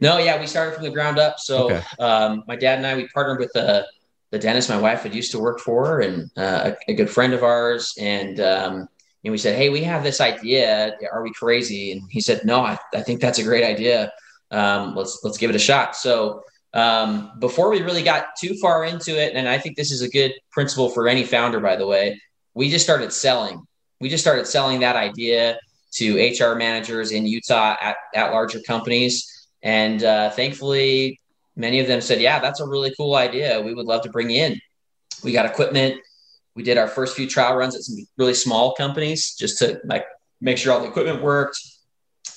No, 0.00 0.18
yeah, 0.18 0.40
we 0.40 0.46
started 0.46 0.74
from 0.74 0.84
the 0.84 0.90
ground 0.90 1.18
up. 1.18 1.38
So 1.38 1.66
okay. 1.70 1.82
um, 1.98 2.44
my 2.46 2.56
dad 2.56 2.78
and 2.78 2.86
I 2.86 2.96
we 2.96 3.08
partnered 3.08 3.40
with 3.40 3.52
the 3.52 3.86
the 4.30 4.38
dentist 4.38 4.68
my 4.68 4.78
wife 4.78 5.02
had 5.02 5.14
used 5.14 5.30
to 5.32 5.38
work 5.38 5.58
for, 5.60 6.00
and 6.00 6.30
uh, 6.36 6.72
a, 6.72 6.92
a, 6.92 6.94
good 6.94 7.08
friend 7.08 7.32
of 7.32 7.42
ours, 7.42 7.94
and 7.98 8.40
um, 8.40 8.88
and 9.24 9.32
we 9.32 9.38
said, 9.38 9.56
hey, 9.56 9.70
we 9.70 9.82
have 9.82 10.02
this 10.02 10.20
idea. 10.20 10.96
Are 11.10 11.22
we 11.22 11.32
crazy? 11.32 11.92
And 11.92 12.02
he 12.10 12.20
said, 12.20 12.44
no, 12.44 12.60
I, 12.60 12.78
I 12.94 13.00
think 13.00 13.20
that's 13.20 13.38
a 13.38 13.42
great 13.42 13.64
idea. 13.64 14.12
Um, 14.50 14.94
let's 14.94 15.20
let's 15.24 15.38
give 15.38 15.50
it 15.50 15.56
a 15.56 15.60
shot. 15.60 15.96
So 15.96 16.42
um, 16.74 17.32
before 17.38 17.70
we 17.70 17.80
really 17.80 18.02
got 18.02 18.36
too 18.38 18.54
far 18.60 18.84
into 18.84 19.18
it, 19.18 19.34
and 19.34 19.48
I 19.48 19.58
think 19.58 19.76
this 19.76 19.90
is 19.90 20.02
a 20.02 20.08
good 20.08 20.32
principle 20.50 20.90
for 20.90 21.08
any 21.08 21.24
founder, 21.24 21.60
by 21.60 21.76
the 21.76 21.86
way, 21.86 22.20
we 22.54 22.70
just 22.70 22.84
started 22.84 23.12
selling 23.12 23.66
we 24.00 24.08
just 24.08 24.22
started 24.22 24.46
selling 24.46 24.80
that 24.80 24.96
idea 24.96 25.58
to 25.94 26.16
HR 26.16 26.54
managers 26.54 27.12
in 27.12 27.26
Utah 27.26 27.76
at, 27.80 27.96
at 28.14 28.30
larger 28.30 28.60
companies. 28.60 29.37
And 29.62 30.02
uh, 30.02 30.30
thankfully, 30.30 31.20
many 31.56 31.80
of 31.80 31.86
them 31.86 32.00
said, 32.00 32.20
Yeah, 32.20 32.38
that's 32.40 32.60
a 32.60 32.66
really 32.66 32.92
cool 32.96 33.14
idea. 33.14 33.60
We 33.60 33.74
would 33.74 33.86
love 33.86 34.02
to 34.02 34.10
bring 34.10 34.30
you 34.30 34.42
in. 34.42 34.60
We 35.22 35.32
got 35.32 35.46
equipment. 35.46 36.00
We 36.54 36.62
did 36.62 36.78
our 36.78 36.88
first 36.88 37.16
few 37.16 37.28
trial 37.28 37.56
runs 37.56 37.76
at 37.76 37.82
some 37.82 37.96
really 38.16 38.34
small 38.34 38.74
companies 38.74 39.34
just 39.34 39.58
to 39.58 39.80
like 39.84 40.04
make 40.40 40.58
sure 40.58 40.72
all 40.72 40.80
the 40.80 40.88
equipment 40.88 41.22
worked. 41.22 41.58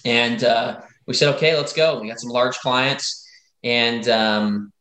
And 0.04 0.44
uh, 0.44 0.82
we 1.06 1.14
said, 1.14 1.36
Okay, 1.36 1.56
let's 1.56 1.74
go. 1.74 2.00
We 2.00 2.08
got 2.08 2.20
some 2.20 2.32
large 2.32 2.58
clients 2.60 3.28
and 3.64 4.08
um, 4.10 4.74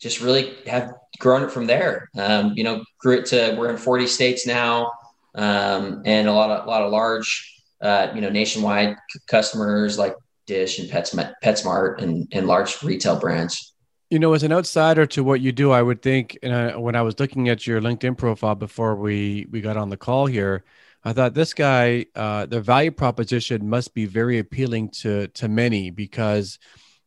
just 0.00 0.20
really 0.20 0.56
have 0.66 0.92
grown 1.18 1.42
it 1.42 1.50
from 1.50 1.66
there. 1.66 2.08
Um, 2.16 2.52
you 2.56 2.64
know, 2.64 2.84
grew 2.98 3.18
it 3.18 3.26
to 3.26 3.56
we're 3.58 3.70
in 3.70 3.76
40 3.76 4.06
states 4.06 4.46
now 4.46 4.92
um, 5.34 6.02
and 6.04 6.28
a 6.28 6.32
lot 6.32 6.50
of 6.50 6.66
a 6.66 6.68
lot 6.68 6.82
of 6.82 6.90
large, 6.90 7.62
uh, 7.80 8.08
you 8.14 8.20
know, 8.20 8.30
nationwide 8.30 8.96
customers 9.26 9.98
like 9.98 10.14
Dish 10.50 10.80
and 10.80 10.90
PetSmart, 10.90 11.34
PetSmart 11.44 12.02
and, 12.02 12.26
and 12.32 12.48
large 12.48 12.82
retail 12.82 13.18
brands. 13.18 13.72
You 14.10 14.18
know, 14.18 14.32
as 14.32 14.42
an 14.42 14.52
outsider 14.52 15.06
to 15.06 15.22
what 15.22 15.40
you 15.40 15.52
do, 15.52 15.70
I 15.70 15.80
would 15.80 16.02
think 16.02 16.36
and 16.42 16.82
when 16.82 16.96
I 16.96 17.02
was 17.02 17.20
looking 17.20 17.48
at 17.48 17.68
your 17.68 17.80
LinkedIn 17.80 18.18
profile 18.18 18.56
before 18.56 18.96
we 18.96 19.46
we 19.52 19.60
got 19.60 19.76
on 19.76 19.90
the 19.90 19.96
call 19.96 20.26
here, 20.26 20.64
I 21.04 21.12
thought 21.12 21.34
this 21.34 21.54
guy, 21.54 22.06
uh, 22.16 22.46
the 22.46 22.60
value 22.60 22.90
proposition 22.90 23.70
must 23.70 23.94
be 23.94 24.06
very 24.06 24.38
appealing 24.38 24.90
to 25.02 25.28
to 25.28 25.46
many 25.46 25.90
because, 25.90 26.58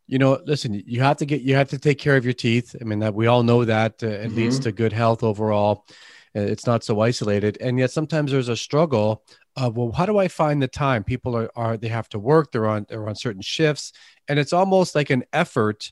you 0.07 0.17
know, 0.17 0.39
listen, 0.45 0.81
you 0.85 1.01
have 1.01 1.17
to 1.17 1.25
get 1.25 1.41
you 1.41 1.55
have 1.55 1.69
to 1.71 1.77
take 1.77 1.99
care 1.99 2.15
of 2.15 2.23
your 2.23 2.33
teeth. 2.33 2.77
I 2.79 2.85
mean, 2.85 2.99
that 2.99 3.13
we 3.13 3.27
all 3.27 3.43
know 3.43 3.65
that 3.65 4.01
uh, 4.01 4.07
it 4.07 4.27
mm-hmm. 4.27 4.35
leads 4.37 4.59
to 4.59 4.71
good 4.71 4.93
health 4.93 5.23
overall. 5.23 5.85
Uh, 6.35 6.41
it's 6.41 6.65
not 6.65 6.83
so 6.83 7.01
isolated. 7.01 7.57
And 7.61 7.77
yet 7.79 7.91
sometimes 7.91 8.31
there's 8.31 8.49
a 8.49 8.57
struggle 8.57 9.23
of 9.55 9.77
well 9.77 9.91
how 9.91 10.07
do 10.07 10.17
i 10.17 10.27
find 10.27 10.61
the 10.61 10.67
time? 10.67 11.03
People 11.03 11.35
are, 11.37 11.51
are 11.55 11.77
they 11.77 11.87
have 11.87 12.09
to 12.09 12.19
work 12.19 12.51
they're 12.51 12.67
on 12.67 12.85
they're 12.89 13.07
on 13.07 13.15
certain 13.15 13.41
shifts. 13.41 13.93
And 14.27 14.39
it's 14.39 14.53
almost 14.53 14.95
like 14.95 15.09
an 15.09 15.23
effort 15.31 15.91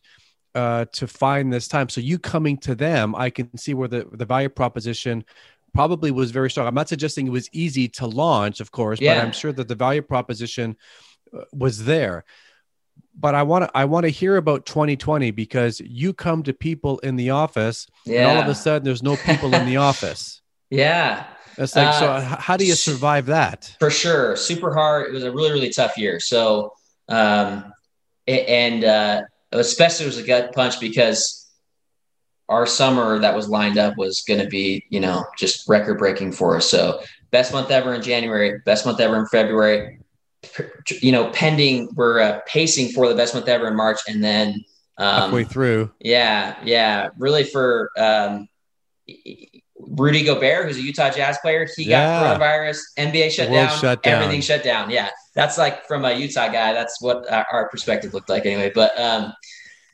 uh, 0.54 0.86
to 0.93 1.08
find 1.08 1.54
this 1.54 1.67
time. 1.67 1.88
So 1.88 2.01
you 2.01 2.17
coming 2.19 2.58
to 2.60 2.75
them 2.75 3.15
i 3.15 3.30
can 3.30 3.56
see 3.58 3.73
where 3.73 3.88
the, 3.88 4.08
the 4.12 4.25
value 4.25 4.49
proposition 4.49 5.23
probably 5.73 6.12
was 6.12 6.32
very 6.32 6.49
strong. 6.49 6.67
I'm 6.67 6.73
not 6.73 6.89
suggesting 6.89 7.27
it 7.27 7.32
was 7.32 7.49
easy 7.54 7.88
to 7.89 8.08
launch 8.08 8.60
of 8.60 8.71
course 8.71 8.99
yeah. 8.99 9.15
but 9.15 9.25
i'm 9.25 9.32
sure 9.32 9.54
that 9.54 9.67
the 9.67 9.75
value 9.75 10.01
proposition 10.01 10.75
uh, 11.38 11.43
was 11.54 11.86
there 11.86 12.25
but 13.16 13.36
I 13.36 13.44
want 13.44 13.66
to 13.66 13.72
I 13.78 13.86
want 13.86 14.06
to 14.06 14.10
hear 14.10 14.38
about 14.38 14.66
2020 14.66 15.32
because 15.32 15.80
you 15.80 16.14
come 16.14 16.44
to 16.44 16.54
people 16.54 17.00
in 17.00 17.16
the 17.16 17.32
office 17.32 17.88
yeah. 18.06 18.22
and 18.22 18.38
all 18.38 18.44
of 18.44 18.50
a 18.50 18.56
sudden 18.56 18.84
there's 18.84 19.04
no 19.04 19.16
people 19.16 19.54
in 19.54 19.66
the 19.66 19.78
office. 19.90 20.42
Yeah. 20.70 21.26
It's 21.58 21.76
like 21.76 21.88
uh, 21.88 22.00
so 22.00 22.36
how 22.40 22.58
do 22.58 22.66
you 22.66 22.74
survive 22.74 23.28
that? 23.28 23.76
For 23.80 23.92
sure. 23.92 24.36
Super 24.36 24.74
hard. 24.74 25.08
It 25.08 25.14
was 25.14 25.24
a 25.24 25.32
really 25.32 25.52
really 25.52 25.70
tough 25.70 25.98
year. 25.98 26.20
So 26.20 26.74
um 27.10 27.72
and 28.28 28.84
uh 28.84 29.22
especially 29.52 30.06
it 30.06 30.10
was 30.10 30.18
a 30.18 30.24
gut 30.24 30.54
punch 30.54 30.80
because 30.80 31.42
our 32.52 32.66
summer 32.66 33.18
that 33.20 33.34
was 33.34 33.48
lined 33.48 33.78
up 33.78 33.98
was 33.98 34.24
going 34.28 34.40
to 34.40 34.48
be, 34.48 34.86
you 34.90 35.00
know, 35.00 35.24
just 35.38 35.68
record 35.70 35.98
breaking 35.98 36.34
for 36.34 36.58
us. 36.58 36.70
So 36.70 37.02
best 37.32 37.54
month 37.54 37.72
ever 37.72 37.94
in 37.94 38.02
January, 38.02 38.60
best 38.66 38.86
month 38.86 39.00
ever 39.00 39.18
in 39.18 39.26
February, 39.28 40.01
you 41.01 41.12
know, 41.12 41.30
pending, 41.30 41.89
we're 41.95 42.19
uh, 42.19 42.39
pacing 42.45 42.89
for 42.89 43.08
the 43.08 43.15
best 43.15 43.34
month 43.34 43.47
ever 43.47 43.67
in 43.67 43.75
March, 43.75 43.99
and 44.08 44.23
then 44.23 44.63
um, 44.97 45.21
halfway 45.23 45.43
through. 45.43 45.91
Yeah, 45.99 46.58
yeah, 46.63 47.10
really 47.17 47.43
for 47.43 47.91
um, 47.97 48.47
Rudy 49.80 50.23
Gobert, 50.23 50.67
who's 50.67 50.77
a 50.77 50.82
Utah 50.82 51.12
Jazz 51.12 51.38
player, 51.39 51.67
he 51.75 51.84
yeah. 51.84 52.38
got 52.38 52.39
coronavirus, 52.39 52.80
NBA 52.97 53.32
shut 53.32 53.49
down, 53.49 53.80
shut 53.80 54.04
down, 54.04 54.13
everything 54.21 54.41
shut 54.41 54.63
down. 54.63 54.89
Yeah, 54.89 55.10
that's 55.36 55.58
like 55.58 55.86
from 55.86 56.06
a 56.06 56.13
Utah 56.13 56.47
guy. 56.47 56.73
That's 56.73 57.01
what 57.01 57.32
our 57.32 57.69
perspective 57.69 58.13
looked 58.13 58.30
like 58.30 58.45
anyway. 58.45 58.71
But 58.73 58.99
um, 58.99 59.34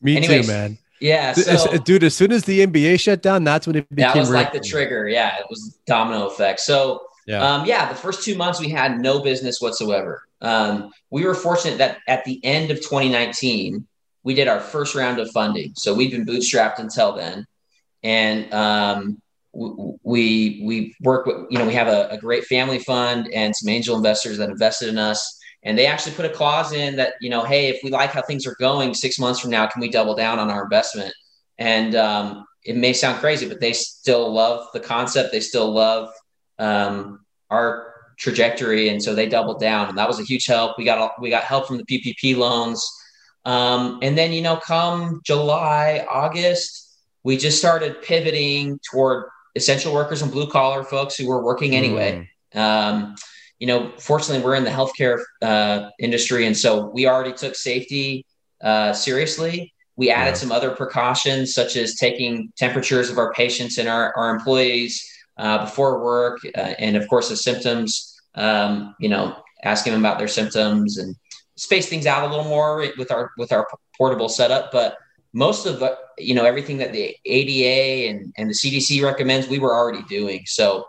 me 0.01 0.17
anyways, 0.17 0.45
too, 0.45 0.51
man. 0.51 0.77
Yeah, 0.99 1.33
so, 1.33 1.77
dude. 1.77 2.03
As 2.03 2.15
soon 2.15 2.31
as 2.31 2.43
the 2.45 2.65
NBA 2.65 2.99
shut 2.99 3.21
down, 3.21 3.43
that's 3.43 3.67
when 3.67 3.75
it 3.75 3.88
became. 3.89 4.13
That 4.13 4.19
was 4.19 4.31
like 4.31 4.51
the 4.51 4.60
trigger. 4.60 5.07
Yeah, 5.07 5.38
it 5.38 5.45
was 5.49 5.77
domino 5.86 6.25
effect. 6.25 6.60
So 6.62 7.07
yeah. 7.27 7.43
Um, 7.43 7.65
yeah, 7.65 7.89
the 7.89 7.95
first 7.95 8.23
two 8.23 8.36
months 8.36 8.60
we 8.60 8.69
had 8.69 8.99
no 8.99 9.21
business 9.21 9.60
whatsoever. 9.60 10.26
Um, 10.41 10.91
we 11.10 11.26
were 11.26 11.36
fortunate 11.36 11.78
that 11.80 12.00
at 12.08 12.23
the 12.26 12.39
end 12.43 12.71
of 12.71 12.78
2019, 12.78 13.88
we 14.23 14.34
did 14.34 14.47
our 14.47 14.60
first 14.60 14.95
round 14.95 15.19
of 15.19 15.32
funding. 15.32 15.73
So 15.76 15.93
we've 15.93 16.12
been 16.12 16.26
bootstrapped 16.26 16.80
until 16.80 17.15
then. 17.15 17.45
And 18.04 18.54
um, 18.54 19.21
we 19.54 20.62
we 20.63 20.95
work 21.02 21.26
with 21.26 21.47
you 21.50 21.58
know 21.58 21.65
we 21.65 21.73
have 21.73 21.88
a, 21.88 22.08
a, 22.10 22.17
great 22.17 22.45
family 22.45 22.78
fund 22.80 23.28
and 23.34 23.56
some 23.56 23.69
angel 23.69 23.95
investors 23.95 24.38
that 24.38 24.50
invested 24.50 24.88
in 24.88 25.00
us 25.00 25.39
and 25.63 25.78
they 25.78 25.88
actually 25.88 26.13
put 26.13 26.26
a 26.26 26.30
clause 26.30 26.73
in 26.73 26.95
that 26.95 27.13
you 27.21 27.30
know 27.30 27.43
hey 27.43 27.69
if 27.69 27.80
we 27.84 27.89
like 27.89 28.12
how 28.12 28.21
things 28.21 28.45
are 28.45 28.56
going 28.60 28.93
six 28.93 29.17
months 29.17 29.39
from 29.39 29.50
now 29.50 29.65
can 29.65 29.82
we 29.82 29.89
double 29.89 30.15
down 30.15 30.38
on 30.38 30.52
our 30.52 30.63
investment 30.63 31.12
and 31.58 31.95
um, 31.95 32.45
it 32.63 32.76
may 32.76 32.93
sound 32.93 33.19
crazy 33.19 33.47
but 33.47 33.60
they 33.60 33.73
still 33.73 34.32
love 34.32 34.67
the 34.73 34.80
concept 34.80 35.32
they 35.32 35.39
still 35.39 35.71
love 35.71 36.10
um, 36.60 37.26
our 37.50 37.87
trajectory, 38.17 38.89
and 38.89 39.01
so 39.01 39.15
they 39.15 39.27
doubled 39.27 39.60
down, 39.60 39.89
and 39.89 39.97
that 39.97 40.08
was 40.08 40.19
a 40.19 40.23
huge 40.23 40.45
help. 40.45 40.77
We 40.77 40.86
got 40.86 41.21
we 41.21 41.30
got 41.30 41.43
help 41.43 41.67
from 41.67 41.77
the 41.77 41.86
PPP 41.86 42.36
loans, 42.36 42.86
um, 43.45 43.99
and 44.01 44.17
then 44.17 44.34
you 44.34 44.41
know, 44.41 44.58
come 44.58 45.21
July, 45.23 46.06
August, 46.10 46.97
we 47.23 47.38
just 47.38 47.58
started 47.58 48.01
pivoting 48.01 48.80
toward 48.89 49.25
essential 49.56 49.93
workers 49.93 50.21
and 50.21 50.32
blue 50.32 50.49
collar 50.49 50.84
folks 50.84 51.15
who 51.15 51.27
were 51.27 51.43
working 51.43 51.75
anyway. 51.75 52.30
Mm. 52.53 52.60
Um, 52.60 53.15
you 53.60 53.67
know, 53.67 53.91
fortunately, 53.99 54.43
we're 54.43 54.56
in 54.56 54.63
the 54.63 54.69
healthcare 54.69 55.19
uh, 55.41 55.89
industry, 55.99 56.45
and 56.45 56.56
so 56.56 56.88
we 56.88 57.08
already 57.08 57.34
took 57.34 57.56
safety 57.56 58.25
uh, 58.62 58.93
seriously. 58.93 59.73
We 59.95 60.12
added 60.12 60.32
yeah. 60.32 60.36
some 60.36 60.51
other 60.51 60.71
precautions, 60.71 61.56
such 61.56 61.75
as 61.75 61.95
taking 61.95 62.53
temperatures 62.56 63.10
of 63.10 63.17
our 63.17 63.34
patients 63.34 63.80
and 63.80 63.89
our, 63.89 64.15
our 64.15 64.30
employees 64.30 65.03
uh, 65.38 65.65
before 65.65 66.04
work, 66.04 66.39
uh, 66.56 66.73
and 66.80 66.95
of 66.97 67.08
course 67.08 67.30
the 67.30 67.38
symptoms. 67.38 68.13
Um, 68.36 68.95
you 69.00 69.10
know, 69.10 69.36
asking 69.63 69.93
them 69.93 70.02
about 70.04 70.19
their 70.19 70.28
symptoms 70.28 70.97
and 70.97 71.15
space 71.56 71.89
things 71.89 72.06
out 72.06 72.23
a 72.23 72.28
little 72.28 72.45
more 72.45 72.86
with 72.97 73.12
our 73.12 73.32
with 73.38 73.52
our 73.52 73.67
portable 73.97 74.30
setup. 74.30 74.71
But 74.71 74.97
most 75.34 75.65
of 75.65 75.80
the, 75.80 75.97
you 76.17 76.34
know 76.34 76.45
everything 76.45 76.78
that 76.78 76.93
the 76.93 77.15
ADA 77.26 78.10
and, 78.10 78.34
and 78.38 78.50
the 78.50 78.54
CDC 78.54 79.04
recommends, 79.04 79.47
we 79.47 79.60
were 79.60 79.76
already 79.76 80.04
doing. 80.04 80.43
So 80.45 80.86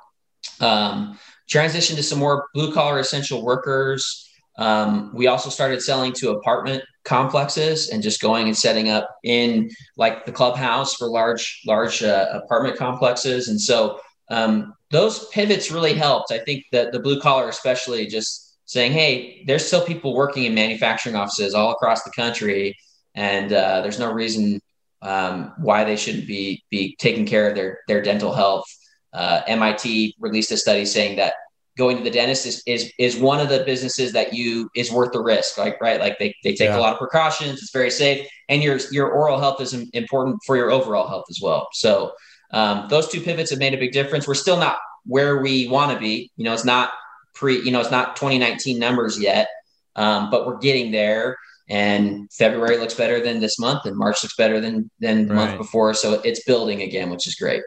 um, 0.60 1.18
transition 1.48 1.96
to 1.96 2.02
some 2.02 2.18
more 2.18 2.46
blue 2.54 2.72
collar 2.72 2.98
essential 2.98 3.44
workers. 3.44 4.24
Um, 4.58 5.12
we 5.14 5.28
also 5.28 5.50
started 5.50 5.82
selling 5.82 6.12
to 6.14 6.30
apartment 6.30 6.82
complexes 7.04 7.90
and 7.90 8.02
just 8.02 8.20
going 8.20 8.48
and 8.48 8.56
setting 8.56 8.88
up 8.88 9.08
in 9.22 9.70
like 9.96 10.26
the 10.26 10.32
clubhouse 10.32 10.94
for 10.94 11.08
large 11.08 11.62
large 11.66 12.02
uh, 12.02 12.40
apartment 12.44 12.76
complexes. 12.76 13.48
And 13.48 13.60
so 13.60 14.00
um, 14.30 14.74
those 14.90 15.28
pivots 15.28 15.70
really 15.70 15.94
helped. 15.94 16.32
I 16.32 16.38
think 16.38 16.64
that 16.72 16.92
the 16.92 17.00
blue 17.00 17.20
collar, 17.20 17.48
especially, 17.48 18.06
just 18.06 18.56
saying, 18.64 18.92
"Hey, 18.92 19.44
there's 19.46 19.66
still 19.66 19.84
people 19.84 20.14
working 20.14 20.44
in 20.44 20.54
manufacturing 20.54 21.16
offices 21.16 21.54
all 21.54 21.72
across 21.72 22.02
the 22.02 22.10
country, 22.10 22.76
and 23.14 23.52
uh, 23.52 23.80
there's 23.82 23.98
no 23.98 24.12
reason 24.12 24.60
um, 25.02 25.52
why 25.58 25.84
they 25.84 25.96
shouldn't 25.96 26.26
be 26.26 26.62
be 26.70 26.96
taking 26.98 27.26
care 27.26 27.48
of 27.48 27.54
their 27.54 27.80
their 27.88 28.02
dental 28.02 28.32
health." 28.32 28.64
Uh, 29.12 29.40
MIT 29.46 30.14
released 30.20 30.52
a 30.52 30.56
study 30.56 30.84
saying 30.84 31.16
that 31.16 31.32
going 31.78 31.96
to 31.96 32.02
the 32.02 32.10
dentist 32.10 32.44
is, 32.44 32.62
is 32.66 32.92
is 32.98 33.16
one 33.16 33.40
of 33.40 33.48
the 33.48 33.60
businesses 33.64 34.12
that 34.12 34.34
you 34.34 34.68
is 34.74 34.90
worth 34.90 35.12
the 35.12 35.22
risk 35.22 35.56
like 35.56 35.80
right 35.80 36.00
like 36.00 36.18
they, 36.18 36.34
they 36.42 36.50
take 36.50 36.68
yeah. 36.68 36.76
a 36.76 36.80
lot 36.80 36.92
of 36.92 36.98
precautions 36.98 37.62
it's 37.62 37.70
very 37.70 37.90
safe 37.90 38.28
and 38.48 38.62
your 38.62 38.78
your 38.90 39.08
oral 39.12 39.38
health 39.38 39.60
is 39.60 39.72
important 39.94 40.36
for 40.44 40.56
your 40.56 40.72
overall 40.72 41.08
health 41.08 41.24
as 41.30 41.38
well 41.40 41.68
so 41.72 42.12
um, 42.50 42.86
those 42.88 43.08
two 43.08 43.20
pivots 43.20 43.50
have 43.50 43.58
made 43.58 43.74
a 43.74 43.78
big 43.78 43.92
difference. 43.92 44.26
We're 44.26 44.34
still 44.34 44.56
not 44.56 44.78
where 45.04 45.38
we 45.38 45.68
want 45.68 45.92
to 45.92 45.98
be. 45.98 46.30
You 46.36 46.44
know, 46.44 46.52
it's 46.52 46.64
not 46.64 46.90
pre, 47.34 47.60
you 47.60 47.70
know, 47.70 47.80
it's 47.80 47.90
not 47.90 48.16
2019 48.16 48.78
numbers 48.78 49.20
yet, 49.20 49.48
um, 49.96 50.30
but 50.30 50.46
we're 50.46 50.58
getting 50.58 50.90
there. 50.90 51.36
And 51.70 52.32
February 52.32 52.78
looks 52.78 52.94
better 52.94 53.20
than 53.20 53.40
this 53.40 53.58
month, 53.58 53.84
and 53.84 53.94
March 53.96 54.22
looks 54.22 54.36
better 54.36 54.58
than 54.60 54.90
than 55.00 55.28
the 55.28 55.34
right. 55.34 55.46
month 55.46 55.58
before. 55.58 55.92
So 55.92 56.14
it's 56.22 56.42
building 56.44 56.80
again, 56.80 57.10
which 57.10 57.26
is 57.26 57.34
great. 57.34 57.62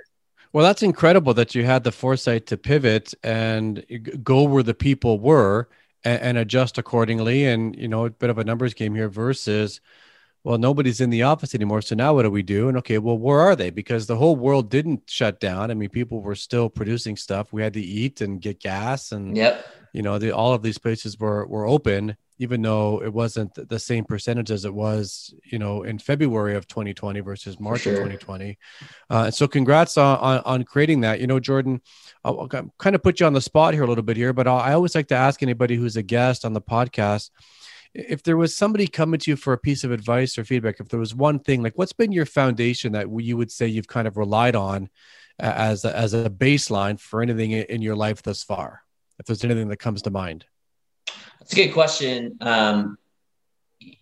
Well, 0.53 0.65
that's 0.65 0.83
incredible 0.83 1.33
that 1.35 1.55
you 1.55 1.63
had 1.63 1.83
the 1.83 1.91
foresight 1.91 2.47
to 2.47 2.57
pivot 2.57 3.13
and 3.23 3.85
go 4.23 4.43
where 4.43 4.63
the 4.63 4.73
people 4.73 5.19
were 5.19 5.69
and, 6.03 6.21
and 6.21 6.37
adjust 6.37 6.77
accordingly. 6.77 7.45
And 7.45 7.75
you 7.75 7.87
know, 7.87 8.05
a 8.05 8.09
bit 8.09 8.31
of 8.31 8.39
a 8.39 8.43
numbers 8.43 8.73
game 8.73 8.95
here 8.95 9.07
versus 9.07 9.79
well, 10.43 10.57
nobody's 10.57 11.01
in 11.01 11.11
the 11.11 11.23
office 11.23 11.53
anymore. 11.53 11.81
So 11.81 11.95
now 11.95 12.15
what 12.15 12.23
do 12.23 12.31
we 12.31 12.41
do? 12.41 12.67
And 12.67 12.77
okay, 12.77 12.97
well, 12.97 13.17
where 13.17 13.39
are 13.39 13.55
they? 13.55 13.69
Because 13.69 14.07
the 14.07 14.15
whole 14.15 14.35
world 14.35 14.69
didn't 14.69 15.03
shut 15.07 15.39
down. 15.39 15.69
I 15.69 15.75
mean, 15.75 15.89
people 15.89 16.21
were 16.21 16.35
still 16.35 16.67
producing 16.67 17.15
stuff. 17.15 17.53
We 17.53 17.61
had 17.61 17.73
to 17.73 17.81
eat 17.81 18.21
and 18.21 18.41
get 18.41 18.59
gas, 18.59 19.11
and 19.11 19.37
yep. 19.37 19.65
you 19.93 20.01
know, 20.01 20.17
the, 20.17 20.31
all 20.31 20.53
of 20.53 20.63
these 20.63 20.79
places 20.79 21.19
were 21.19 21.45
were 21.45 21.67
open, 21.67 22.17
even 22.39 22.63
though 22.63 23.03
it 23.03 23.13
wasn't 23.13 23.53
the 23.69 23.77
same 23.77 24.03
percentage 24.03 24.49
as 24.49 24.65
it 24.65 24.73
was, 24.73 25.31
you 25.43 25.59
know, 25.59 25.83
in 25.83 25.99
February 25.99 26.55
of 26.55 26.67
2020 26.67 27.19
versus 27.19 27.59
March 27.59 27.81
sure. 27.81 27.93
of 27.93 27.99
2020. 27.99 28.57
Uh, 29.11 29.23
and 29.25 29.33
so, 29.35 29.47
congrats 29.47 29.95
on, 29.95 30.17
on, 30.17 30.39
on 30.45 30.63
creating 30.63 31.01
that. 31.01 31.19
You 31.19 31.27
know, 31.27 31.39
Jordan, 31.39 31.81
I'll, 32.23 32.39
I'll 32.41 32.71
kind 32.79 32.95
of 32.95 33.03
put 33.03 33.19
you 33.19 33.27
on 33.27 33.33
the 33.33 33.41
spot 33.41 33.75
here 33.75 33.83
a 33.83 33.87
little 33.87 34.03
bit 34.03 34.17
here, 34.17 34.33
but 34.33 34.47
I 34.47 34.73
always 34.73 34.95
like 34.95 35.07
to 35.09 35.15
ask 35.15 35.43
anybody 35.43 35.75
who's 35.75 35.97
a 35.97 36.03
guest 36.03 36.45
on 36.45 36.53
the 36.53 36.61
podcast 36.61 37.29
if 37.93 38.23
there 38.23 38.37
was 38.37 38.55
somebody 38.55 38.87
coming 38.87 39.19
to 39.19 39.31
you 39.31 39.35
for 39.35 39.53
a 39.53 39.57
piece 39.57 39.83
of 39.83 39.91
advice 39.91 40.37
or 40.37 40.45
feedback, 40.45 40.79
if 40.79 40.89
there 40.89 40.99
was 40.99 41.13
one 41.13 41.39
thing, 41.39 41.61
like 41.61 41.77
what's 41.77 41.93
been 41.93 42.11
your 42.11 42.25
foundation 42.25 42.93
that 42.93 43.07
you 43.21 43.37
would 43.37 43.51
say 43.51 43.67
you've 43.67 43.87
kind 43.87 44.07
of 44.07 44.17
relied 44.17 44.55
on 44.55 44.89
as 45.39 45.83
a, 45.83 45.95
as 45.95 46.13
a 46.13 46.29
baseline 46.29 46.99
for 46.99 47.21
anything 47.21 47.51
in 47.51 47.81
your 47.81 47.95
life 47.95 48.21
thus 48.21 48.43
far? 48.43 48.83
If 49.19 49.25
there's 49.25 49.43
anything 49.43 49.67
that 49.69 49.77
comes 49.77 50.01
to 50.03 50.09
mind. 50.09 50.45
That's 51.39 51.53
a 51.53 51.55
good 51.55 51.73
question. 51.73 52.37
Um, 52.41 52.97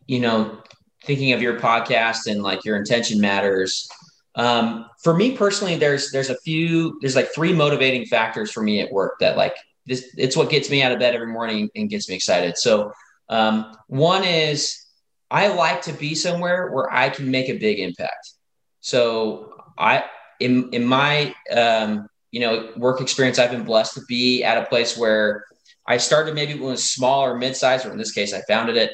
you 0.07 0.19
know, 0.19 0.61
thinking 1.03 1.31
of 1.33 1.41
your 1.41 1.59
podcast 1.59 2.27
and 2.27 2.43
like 2.43 2.65
your 2.65 2.77
intention 2.77 3.19
matters. 3.19 3.89
Um, 4.35 4.85
for 5.03 5.15
me 5.15 5.35
personally, 5.35 5.75
there's 5.75 6.11
there's 6.11 6.29
a 6.29 6.37
few 6.39 6.99
there's 7.01 7.15
like 7.15 7.33
three 7.33 7.53
motivating 7.53 8.05
factors 8.05 8.51
for 8.51 8.61
me 8.61 8.79
at 8.81 8.91
work 8.91 9.15
that 9.19 9.35
like 9.35 9.55
this 9.85 10.13
it's 10.17 10.37
what 10.37 10.49
gets 10.49 10.69
me 10.69 10.83
out 10.83 10.91
of 10.91 10.99
bed 10.99 11.15
every 11.15 11.27
morning 11.27 11.69
and 11.75 11.89
gets 11.89 12.07
me 12.07 12.15
excited. 12.15 12.57
So 12.57 12.93
um, 13.29 13.75
one 13.87 14.23
is 14.23 14.85
I 15.31 15.47
like 15.49 15.83
to 15.83 15.93
be 15.93 16.15
somewhere 16.15 16.71
where 16.71 16.91
I 16.91 17.09
can 17.09 17.29
make 17.29 17.49
a 17.49 17.57
big 17.57 17.79
impact. 17.79 18.33
So 18.81 19.53
I, 19.77 20.03
in 20.39 20.69
in 20.71 20.85
my 20.85 21.35
um, 21.55 22.07
you 22.31 22.39
know 22.39 22.71
work 22.75 23.01
experience, 23.01 23.39
I've 23.39 23.51
been 23.51 23.63
blessed 23.63 23.95
to 23.95 24.01
be 24.07 24.43
at 24.43 24.57
a 24.57 24.65
place 24.65 24.97
where 24.97 25.45
I 25.87 25.97
started 25.97 26.35
maybe 26.35 26.53
when 26.53 26.69
it 26.69 26.71
was 26.71 26.89
small 26.91 27.23
or 27.23 27.37
mid-sized, 27.37 27.85
or 27.85 27.91
in 27.91 27.97
this 27.97 28.11
case, 28.11 28.33
I 28.33 28.41
founded 28.47 28.77
it. 28.77 28.91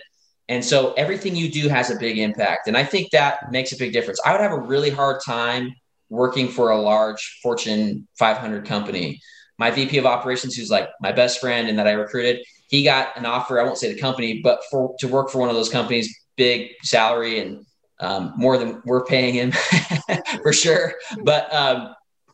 And 0.47 0.63
so 0.63 0.93
everything 0.93 1.35
you 1.35 1.51
do 1.51 1.67
has 1.69 1.89
a 1.89 1.97
big 1.97 2.19
impact. 2.19 2.67
And 2.67 2.77
I 2.77 2.83
think 2.83 3.11
that 3.11 3.51
makes 3.51 3.71
a 3.71 3.77
big 3.77 3.93
difference. 3.93 4.19
I 4.23 4.31
would 4.31 4.41
have 4.41 4.51
a 4.51 4.59
really 4.59 4.91
hard 4.91 5.21
time 5.25 5.73
working 6.09 6.47
for 6.47 6.69
a 6.69 6.79
large 6.79 7.39
Fortune 7.41 8.07
500 8.19 8.65
company. 8.65 9.19
My 9.57 9.71
VP 9.71 9.97
of 9.97 10.05
operations, 10.05 10.55
who's 10.55 10.69
like 10.69 10.89
my 11.01 11.11
best 11.11 11.39
friend 11.39 11.67
and 11.67 11.79
that 11.79 11.87
I 11.87 11.93
recruited, 11.93 12.45
he 12.69 12.83
got 12.83 13.17
an 13.17 13.25
offer. 13.25 13.59
I 13.59 13.63
won't 13.63 13.77
say 13.77 13.93
the 13.93 13.99
company, 13.99 14.41
but 14.41 14.61
for 14.69 14.95
to 14.99 15.07
work 15.07 15.29
for 15.29 15.39
one 15.39 15.49
of 15.49 15.55
those 15.55 15.69
companies, 15.69 16.13
big 16.35 16.71
salary 16.83 17.39
and 17.39 17.65
um, 17.99 18.33
more 18.35 18.57
than 18.57 18.81
we're 18.85 19.05
paying 19.05 19.33
him 19.33 19.51
for 20.43 20.51
sure. 20.51 20.93
But 21.23 21.53
um, 21.53 21.93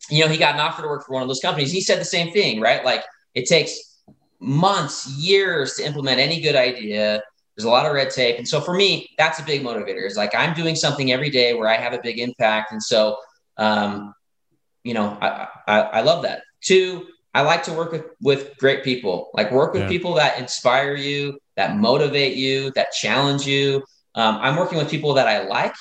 you 0.09 0.23
know, 0.23 0.29
he 0.29 0.37
got 0.37 0.55
an 0.55 0.61
offer 0.61 0.81
to 0.81 0.87
work 0.87 1.05
for 1.05 1.13
one 1.13 1.21
of 1.21 1.27
those 1.27 1.39
companies. 1.39 1.71
He 1.71 1.81
said 1.81 1.99
the 1.99 2.05
same 2.05 2.31
thing, 2.31 2.59
right? 2.59 2.83
Like 2.83 3.03
it 3.35 3.45
takes 3.45 4.01
months, 4.39 5.07
years 5.07 5.75
to 5.75 5.85
implement 5.85 6.19
any 6.19 6.41
good 6.41 6.55
idea. 6.55 7.21
There's 7.55 7.65
a 7.65 7.69
lot 7.69 7.85
of 7.85 7.93
red 7.93 8.09
tape, 8.09 8.37
and 8.37 8.47
so 8.47 8.61
for 8.61 8.73
me, 8.73 9.09
that's 9.17 9.39
a 9.39 9.43
big 9.43 9.61
motivator. 9.61 10.05
Is 10.05 10.17
like 10.17 10.33
I'm 10.33 10.53
doing 10.53 10.75
something 10.75 11.11
every 11.11 11.29
day 11.29 11.53
where 11.53 11.67
I 11.67 11.75
have 11.75 11.93
a 11.93 11.99
big 12.01 12.17
impact, 12.17 12.71
and 12.71 12.81
so 12.81 13.17
um, 13.57 14.13
you 14.83 14.93
know, 14.93 15.17
I, 15.21 15.47
I, 15.67 15.79
I 15.81 16.01
love 16.01 16.23
that. 16.23 16.43
Two, 16.61 17.05
I 17.33 17.41
like 17.41 17.63
to 17.63 17.73
work 17.73 17.91
with, 17.91 18.05
with 18.21 18.57
great 18.57 18.83
people, 18.83 19.29
like 19.33 19.51
work 19.51 19.73
with 19.73 19.83
yeah. 19.83 19.87
people 19.87 20.15
that 20.15 20.39
inspire 20.39 20.95
you, 20.95 21.39
that 21.55 21.77
motivate 21.77 22.35
you, 22.35 22.71
that 22.71 22.91
challenge 22.91 23.45
you. 23.45 23.83
Um, 24.15 24.37
I'm 24.41 24.57
working 24.57 24.77
with 24.77 24.89
people 24.89 25.13
that 25.13 25.27
I 25.27 25.45
like 25.45 25.73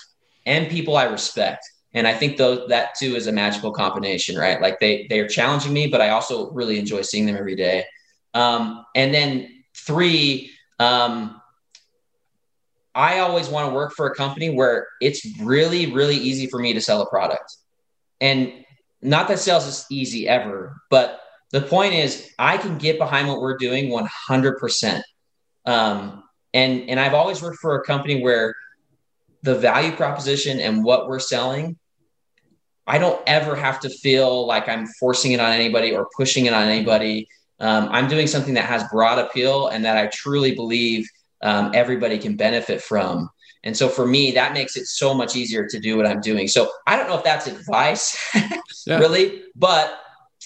and 0.46 0.68
people 0.68 0.96
I 0.96 1.04
respect. 1.04 1.68
And 1.92 2.06
I 2.06 2.14
think 2.14 2.36
those 2.36 2.68
that 2.68 2.94
too 2.94 3.16
is 3.16 3.26
a 3.26 3.32
magical 3.32 3.72
combination, 3.72 4.36
right? 4.36 4.60
Like 4.60 4.78
they 4.78 5.08
they 5.10 5.18
are 5.18 5.26
challenging 5.26 5.72
me, 5.72 5.88
but 5.88 6.00
I 6.00 6.10
also 6.10 6.50
really 6.52 6.78
enjoy 6.78 7.02
seeing 7.02 7.26
them 7.26 7.36
every 7.36 7.56
day. 7.56 7.84
Um, 8.32 8.86
and 8.94 9.12
then 9.12 9.64
three, 9.74 10.52
um, 10.78 11.40
I 12.94 13.18
always 13.18 13.48
want 13.48 13.68
to 13.68 13.74
work 13.74 13.92
for 13.94 14.06
a 14.06 14.14
company 14.14 14.50
where 14.50 14.86
it's 15.00 15.26
really, 15.40 15.90
really 15.90 16.16
easy 16.16 16.46
for 16.46 16.60
me 16.60 16.72
to 16.74 16.80
sell 16.80 17.02
a 17.02 17.08
product. 17.08 17.56
And 18.20 18.52
not 19.02 19.26
that 19.28 19.40
sales 19.40 19.66
is 19.66 19.86
easy 19.90 20.28
ever, 20.28 20.80
but 20.90 21.20
the 21.52 21.60
point 21.60 21.94
is 21.94 22.30
I 22.38 22.56
can 22.56 22.78
get 22.78 22.98
behind 22.98 23.28
what 23.28 23.40
we're 23.40 23.56
doing 23.56 23.90
100%. 23.90 25.02
Um, 25.66 26.22
and, 26.54 26.88
and 26.88 26.98
I've 26.98 27.14
always 27.14 27.42
worked 27.42 27.58
for 27.58 27.76
a 27.76 27.84
company 27.84 28.22
where 28.22 28.54
the 29.42 29.54
value 29.54 29.92
proposition 29.92 30.60
and 30.60 30.84
what 30.84 31.08
we're 31.08 31.18
selling, 31.18 31.76
I 32.86 32.98
don't 32.98 33.20
ever 33.26 33.54
have 33.54 33.80
to 33.80 33.88
feel 33.88 34.46
like 34.46 34.68
I'm 34.68 34.86
forcing 34.98 35.32
it 35.32 35.40
on 35.40 35.52
anybody 35.52 35.94
or 35.94 36.08
pushing 36.16 36.46
it 36.46 36.52
on 36.52 36.68
anybody. 36.68 37.28
Um, 37.58 37.88
I'm 37.90 38.08
doing 38.08 38.26
something 38.26 38.54
that 38.54 38.64
has 38.64 38.84
broad 38.90 39.18
appeal 39.18 39.68
and 39.68 39.84
that 39.84 39.96
I 39.96 40.06
truly 40.08 40.54
believe 40.54 41.08
um, 41.42 41.72
everybody 41.74 42.18
can 42.18 42.36
benefit 42.36 42.82
from. 42.82 43.30
And 43.62 43.76
so 43.76 43.88
for 43.88 44.06
me, 44.06 44.32
that 44.32 44.54
makes 44.54 44.76
it 44.76 44.86
so 44.86 45.12
much 45.12 45.36
easier 45.36 45.66
to 45.66 45.78
do 45.78 45.96
what 45.96 46.06
I'm 46.06 46.20
doing. 46.20 46.48
So 46.48 46.70
I 46.86 46.96
don't 46.96 47.08
know 47.08 47.18
if 47.18 47.24
that's 47.24 47.46
advice, 47.46 48.16
yeah. 48.86 48.98
really, 48.98 49.42
but 49.54 50.00